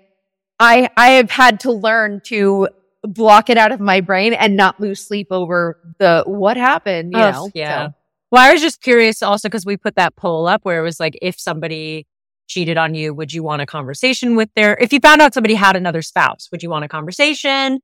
I 0.59 0.89
I 0.97 1.09
have 1.11 1.31
had 1.31 1.61
to 1.61 1.71
learn 1.71 2.21
to 2.25 2.67
block 3.03 3.49
it 3.49 3.57
out 3.57 3.71
of 3.71 3.79
my 3.79 4.01
brain 4.01 4.33
and 4.33 4.57
not 4.57 4.79
lose 4.81 5.05
sleep 5.05 5.27
over 5.31 5.79
the 5.99 6.23
what 6.25 6.57
happened, 6.57 7.13
you 7.13 7.19
know. 7.19 7.49
yeah. 7.53 7.87
So, 7.87 7.93
Well, 8.31 8.47
I 8.47 8.53
was 8.53 8.61
just 8.61 8.81
curious 8.81 9.23
also 9.23 9.47
because 9.49 9.65
we 9.65 9.77
put 9.77 9.95
that 9.95 10.15
poll 10.15 10.47
up 10.47 10.63
where 10.63 10.79
it 10.79 10.83
was 10.83 10.99
like, 10.99 11.17
if 11.21 11.39
somebody 11.39 12.05
cheated 12.47 12.77
on 12.77 12.93
you, 12.93 13.13
would 13.13 13.33
you 13.33 13.43
want 13.43 13.61
a 13.61 13.65
conversation 13.65 14.35
with 14.35 14.49
their, 14.55 14.75
if 14.77 14.93
you 14.93 14.99
found 14.99 15.21
out 15.21 15.33
somebody 15.33 15.55
had 15.55 15.75
another 15.75 16.01
spouse, 16.01 16.47
would 16.51 16.61
you 16.61 16.69
want 16.69 16.85
a 16.85 16.87
conversation? 16.87 17.79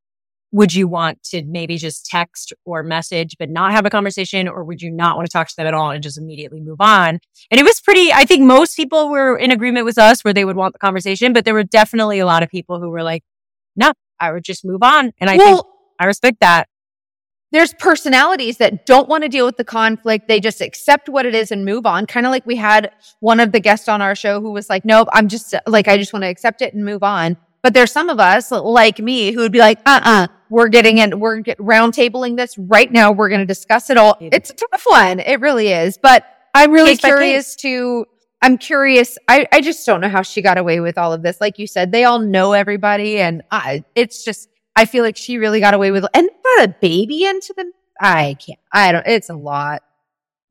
Would 0.52 0.74
you 0.74 0.88
want 0.88 1.22
to 1.24 1.44
maybe 1.44 1.78
just 1.78 2.06
text 2.06 2.54
or 2.64 2.82
message, 2.84 3.36
but 3.38 3.50
not 3.50 3.72
have 3.72 3.86
a 3.86 3.90
conversation? 3.90 4.48
Or 4.48 4.64
would 4.64 4.82
you 4.82 4.92
not 4.92 5.18
want 5.18 5.28
to 5.28 5.32
talk 5.32 5.48
to 5.50 5.56
them 5.58 5.68
at 5.68 5.74
all 5.74 5.92
and 5.92 6.02
just 6.02 6.18
immediately 6.18 6.62
move 6.62 6.80
on? 6.80 7.20
And 7.52 7.60
it 7.60 7.64
was 7.64 7.82
pretty, 7.82 8.14
I 8.14 8.26
think 8.26 8.44
most 8.44 8.76
people 8.76 9.10
were 9.10 9.38
in 9.38 9.52
agreement 9.52 9.86
with 9.86 9.98
us 9.98 10.24
where 10.24 10.34
they 10.34 10.46
would 10.46 10.56
want 10.56 10.74
the 10.74 10.80
conversation, 10.80 11.34
but 11.34 11.44
there 11.44 11.54
were 11.54 11.64
definitely 11.64 12.20
a 12.20 12.26
lot 12.26 12.44
of 12.44 12.50
people 12.50 12.80
who 12.80 12.90
were 12.90 13.04
like, 13.04 13.24
no, 13.76 13.94
I 14.20 14.32
would 14.32 14.44
just 14.44 14.64
move 14.64 14.84
on. 14.84 15.12
And 15.20 15.30
I 15.30 15.38
think 15.38 15.62
I 16.00 16.06
respect 16.06 16.38
that. 16.40 16.70
There's 17.52 17.74
personalities 17.76 18.58
that 18.58 18.86
don't 18.86 19.08
want 19.08 19.24
to 19.24 19.30
deal 19.30 19.46
with 19.46 19.58
the 19.58 19.64
conflict. 19.64 20.28
They 20.28 20.40
just 20.40 20.62
accept 20.62 21.08
what 21.08 21.26
it 21.26 21.36
is 21.36 21.52
and 21.52 21.64
move 21.64 21.86
on. 21.86 22.06
Kind 22.06 22.26
of 22.26 22.32
like 22.32 22.46
we 22.46 22.56
had 22.56 22.92
one 23.20 23.40
of 23.40 23.52
the 23.52 23.60
guests 23.60 23.88
on 23.88 24.02
our 24.02 24.16
show 24.16 24.42
who 24.42 24.52
was 24.52 24.70
like, 24.70 24.84
nope, 24.84 25.08
I'm 25.14 25.28
just 25.28 25.54
like, 25.68 25.88
I 25.88 25.98
just 25.98 26.12
want 26.12 26.24
to 26.24 26.28
accept 26.28 26.62
it 26.62 26.74
and 26.74 26.84
move 26.84 27.04
on. 27.04 27.38
But 27.62 27.74
there's 27.74 27.92
some 27.92 28.10
of 28.10 28.20
us 28.20 28.52
like 28.52 29.00
me 29.00 29.32
who 29.32 29.40
would 29.42 29.52
be 29.52 29.60
like, 29.60 29.80
uh-uh, 29.86 30.28
we're 30.50 30.68
getting 30.68 30.98
in, 30.98 31.20
we're 31.20 31.40
get 31.40 31.58
this 31.58 32.58
right 32.58 32.92
now. 32.92 33.12
We're 33.12 33.30
going 33.30 33.40
to 33.40 33.46
discuss 33.46 33.90
it 33.90 33.98
all. 33.98 34.18
It's 34.20 34.50
a 34.50 34.54
tough 34.54 34.84
one. 34.86 35.20
It 35.20 35.40
really 35.40 35.70
is. 35.70 35.98
But 35.98 36.26
I'm 36.54 36.72
really 36.72 36.92
Case 36.92 37.00
curious 37.00 37.56
to, 37.58 38.06
I'm 38.42 38.58
curious. 38.58 39.18
I, 39.28 39.48
I 39.52 39.62
just 39.62 39.86
don't 39.86 40.02
know 40.02 40.10
how 40.10 40.22
she 40.22 40.42
got 40.42 40.58
away 40.58 40.80
with 40.80 40.98
all 40.98 41.14
of 41.14 41.24
this. 41.24 41.42
Like 41.42 41.58
you 41.58 41.68
said, 41.68 41.92
they 41.92 42.04
all 42.04 42.20
know 42.20 42.54
everybody 42.54 43.18
and 43.18 43.42
I, 43.50 43.84
it's 43.96 44.24
just, 44.24 44.50
I 44.76 44.86
feel 44.86 45.04
like 45.04 45.18
she 45.18 45.38
really 45.38 45.60
got 45.60 45.74
away 45.74 45.92
with 45.92 46.06
and 46.14 46.30
brought 46.42 46.70
a 46.70 46.76
baby 46.82 47.26
into 47.26 47.54
the 47.56 47.72
I 48.00 48.36
can't 48.46 48.60
I 48.72 48.92
don't 48.92 49.08
it's 49.08 49.30
a 49.30 49.36
lot. 49.36 49.82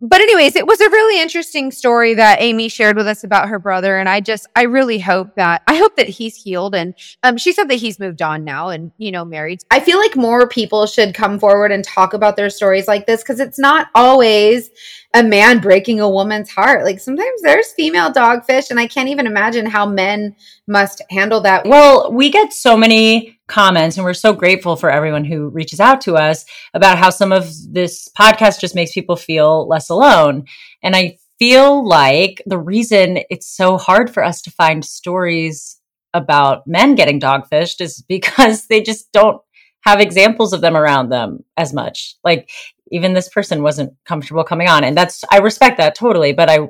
But 0.00 0.20
anyways, 0.20 0.54
it 0.54 0.66
was 0.66 0.80
a 0.82 0.90
really 0.90 1.22
interesting 1.22 1.70
story 1.70 2.12
that 2.14 2.42
Amy 2.42 2.68
shared 2.68 2.96
with 2.96 3.06
us 3.06 3.24
about 3.24 3.48
her 3.48 3.58
brother 3.58 3.96
and 3.96 4.06
I 4.06 4.20
just 4.20 4.46
I 4.54 4.62
really 4.62 4.98
hope 4.98 5.36
that 5.36 5.62
I 5.66 5.76
hope 5.76 5.96
that 5.96 6.08
he's 6.08 6.36
healed 6.36 6.74
and 6.74 6.94
um 7.22 7.38
she 7.38 7.52
said 7.52 7.68
that 7.68 7.76
he's 7.76 7.98
moved 7.98 8.20
on 8.20 8.44
now 8.44 8.68
and 8.68 8.92
you 8.98 9.10
know 9.12 9.24
married. 9.24 9.60
I 9.70 9.80
feel 9.80 9.98
like 9.98 10.16
more 10.16 10.48
people 10.48 10.86
should 10.86 11.14
come 11.14 11.38
forward 11.38 11.72
and 11.72 11.84
talk 11.84 12.12
about 12.12 12.36
their 12.36 12.50
stories 12.50 12.88
like 12.88 13.06
this 13.06 13.22
cuz 13.22 13.40
it's 13.40 13.58
not 13.58 13.88
always 13.94 14.70
a 15.14 15.22
man 15.22 15.60
breaking 15.60 16.00
a 16.00 16.10
woman's 16.10 16.50
heart. 16.50 16.84
Like 16.84 16.98
sometimes 16.98 17.40
there's 17.42 17.72
female 17.72 18.12
dogfish 18.12 18.70
and 18.70 18.80
I 18.80 18.88
can't 18.88 19.08
even 19.08 19.26
imagine 19.26 19.64
how 19.64 19.86
men 19.86 20.34
must 20.66 21.02
handle 21.08 21.40
that. 21.42 21.66
Well, 21.66 22.12
we 22.12 22.30
get 22.30 22.52
so 22.52 22.76
many 22.76 23.38
comments, 23.46 23.96
and 23.96 24.04
we're 24.04 24.14
so 24.14 24.32
grateful 24.32 24.76
for 24.76 24.90
everyone 24.90 25.24
who 25.24 25.48
reaches 25.48 25.80
out 25.80 26.00
to 26.02 26.14
us 26.14 26.44
about 26.72 26.98
how 26.98 27.10
some 27.10 27.32
of 27.32 27.50
this 27.72 28.08
podcast 28.18 28.60
just 28.60 28.74
makes 28.74 28.92
people 28.92 29.16
feel 29.16 29.68
less 29.68 29.90
alone. 29.90 30.44
And 30.82 30.96
I 30.96 31.18
feel 31.38 31.86
like 31.86 32.42
the 32.46 32.58
reason 32.58 33.18
it's 33.30 33.46
so 33.46 33.76
hard 33.76 34.12
for 34.12 34.24
us 34.24 34.40
to 34.42 34.50
find 34.50 34.84
stories 34.84 35.80
about 36.14 36.66
men 36.66 36.94
getting 36.94 37.20
dogfished 37.20 37.80
is 37.80 38.02
because 38.08 38.66
they 38.66 38.80
just 38.80 39.12
don't 39.12 39.40
have 39.82 40.00
examples 40.00 40.52
of 40.52 40.62
them 40.62 40.76
around 40.76 41.10
them 41.10 41.44
as 41.56 41.72
much. 41.72 42.16
Like 42.24 42.50
even 42.90 43.12
this 43.12 43.28
person 43.28 43.62
wasn't 43.62 43.92
comfortable 44.06 44.44
coming 44.44 44.68
on, 44.68 44.84
and 44.84 44.96
that's 44.96 45.24
I 45.30 45.38
respect 45.38 45.78
that 45.78 45.94
totally. 45.94 46.32
But 46.32 46.48
I 46.48 46.68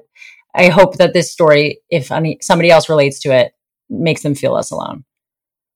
I 0.54 0.68
hope 0.68 0.96
that 0.96 1.12
this 1.12 1.30
story, 1.30 1.80
if 1.90 2.12
any, 2.12 2.38
somebody 2.40 2.70
else 2.70 2.88
relates 2.88 3.20
to 3.20 3.32
it, 3.32 3.52
makes 3.90 4.22
them 4.22 4.34
feel 4.34 4.52
less 4.52 4.70
alone. 4.70 5.04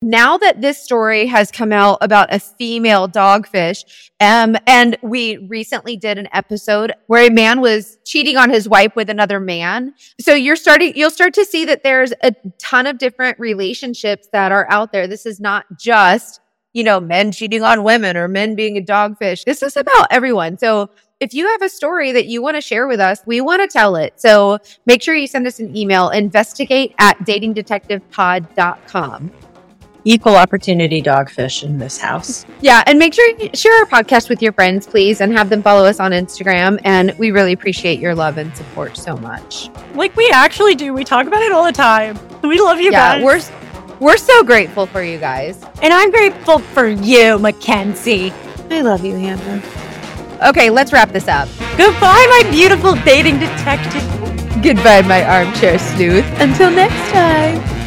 Now 0.01 0.39
that 0.39 0.61
this 0.61 0.83
story 0.83 1.27
has 1.27 1.51
come 1.51 1.73
out 1.73 1.99
about 2.01 2.33
a 2.33 2.39
female 2.39 3.09
dogfish, 3.09 4.11
um, 4.21 4.57
and 4.67 4.97
we 5.03 5.39
recently 5.49 5.97
did 5.97 6.19
an 6.19 6.29
episode 6.33 6.93
where 7.09 7.27
a 7.27 7.31
man 7.31 7.61
was 7.61 7.99
cheating 8.05 8.37
on 8.37 8.51
his 8.51 8.69
wife 8.69 8.95
with 8.95 9.11
another 9.11 9.41
man. 9.41 9.95
So 10.21 10.35
you're 10.35 10.55
starting, 10.57 10.93
you'll 10.95 11.11
start 11.11 11.35
to 11.35 11.45
see 11.45 11.65
that 11.65 11.83
there's 11.83 12.13
a 12.23 12.33
ton 12.59 12.87
of 12.87 12.99
different 12.99 13.41
relationships 13.41 14.29
that 14.33 14.53
are 14.53 14.71
out 14.71 14.93
there. 14.93 15.09
This 15.09 15.27
is 15.27 15.41
not 15.41 15.67
just, 15.79 16.41
you 16.73 16.85
know, 16.85 17.01
men 17.01 17.33
cheating 17.33 17.63
on 17.63 17.83
women 17.83 18.17
or 18.17 18.29
men 18.29 18.55
being 18.55 18.77
a 18.77 18.83
dogfish. 18.83 19.45
This 19.45 19.65
is 19.65 19.77
about 19.77 20.07
everyone. 20.11 20.59
So 20.59 20.91
if 21.19 21.35
you 21.35 21.49
have 21.49 21.63
a 21.63 21.69
story 21.69 22.13
that 22.13 22.27
you 22.27 22.41
want 22.41 22.57
to 22.57 22.61
share 22.61 22.87
with 22.87 23.01
us, 23.01 23.21
we 23.27 23.41
want 23.41 23.63
to 23.63 23.67
tell 23.67 23.97
it. 23.97 24.21
So 24.21 24.59
make 24.87 25.03
sure 25.03 25.17
you 25.17 25.27
send 25.27 25.49
us 25.49 25.59
an 25.59 25.77
email, 25.77 26.11
investigate 26.11 26.95
at 26.99 27.19
datingdetectivepod.com. 27.21 29.33
Equal 30.11 30.37
opportunity 30.37 31.03
dogfish 31.03 31.63
in 31.63 31.77
this 31.77 31.99
house. 31.99 32.47
Yeah, 32.63 32.83
and 32.87 32.99
make 32.99 33.13
sure 33.13 33.29
you 33.39 33.51
share 33.53 33.79
our 33.81 33.85
podcast 33.85 34.31
with 34.31 34.41
your 34.41 34.53
friends, 34.55 34.87
please, 34.87 35.21
and 35.21 35.31
have 35.35 35.51
them 35.51 35.63
follow 35.63 35.85
us 35.85 36.01
on 36.01 36.13
Instagram. 36.13 36.81
And 36.83 37.13
we 37.19 37.31
really 37.31 37.53
appreciate 37.53 37.99
your 37.99 38.15
love 38.15 38.39
and 38.39 38.57
support 38.57 38.97
so 38.97 39.19
much. 39.19 39.69
Like 39.95 40.17
we 40.17 40.31
actually 40.31 40.75
do. 40.75 40.95
We 40.95 41.05
talk 41.05 41.27
about 41.27 41.43
it 41.43 41.53
all 41.53 41.63
the 41.63 41.73
time. 41.73 42.19
We 42.43 42.59
love 42.59 42.81
you 42.81 42.91
yeah, 42.91 43.19
guys. 43.19 43.23
we're 43.23 43.99
We're 44.01 44.17
so 44.17 44.43
grateful 44.43 44.87
for 44.87 45.03
you 45.03 45.19
guys. 45.19 45.63
And 45.83 45.93
I'm 45.93 46.11
grateful 46.11 46.61
for 46.61 46.87
you, 46.87 47.39
Mackenzie. 47.39 48.33
I 48.71 48.81
love 48.81 49.05
you, 49.05 49.15
Hanna. 49.15 49.63
Okay, 50.49 50.71
let's 50.71 50.91
wrap 50.91 51.13
this 51.13 51.29
up. 51.29 51.51
Goodbye, 51.77 52.27
my 52.31 52.49
beautiful 52.51 52.95
dating 53.05 53.41
detective. 53.41 54.03
Goodbye, 54.63 55.03
my 55.03 55.23
armchair 55.23 55.79
sleuth. 55.79 56.25
Until 56.41 56.71
next 56.71 57.13
time. 57.13 57.78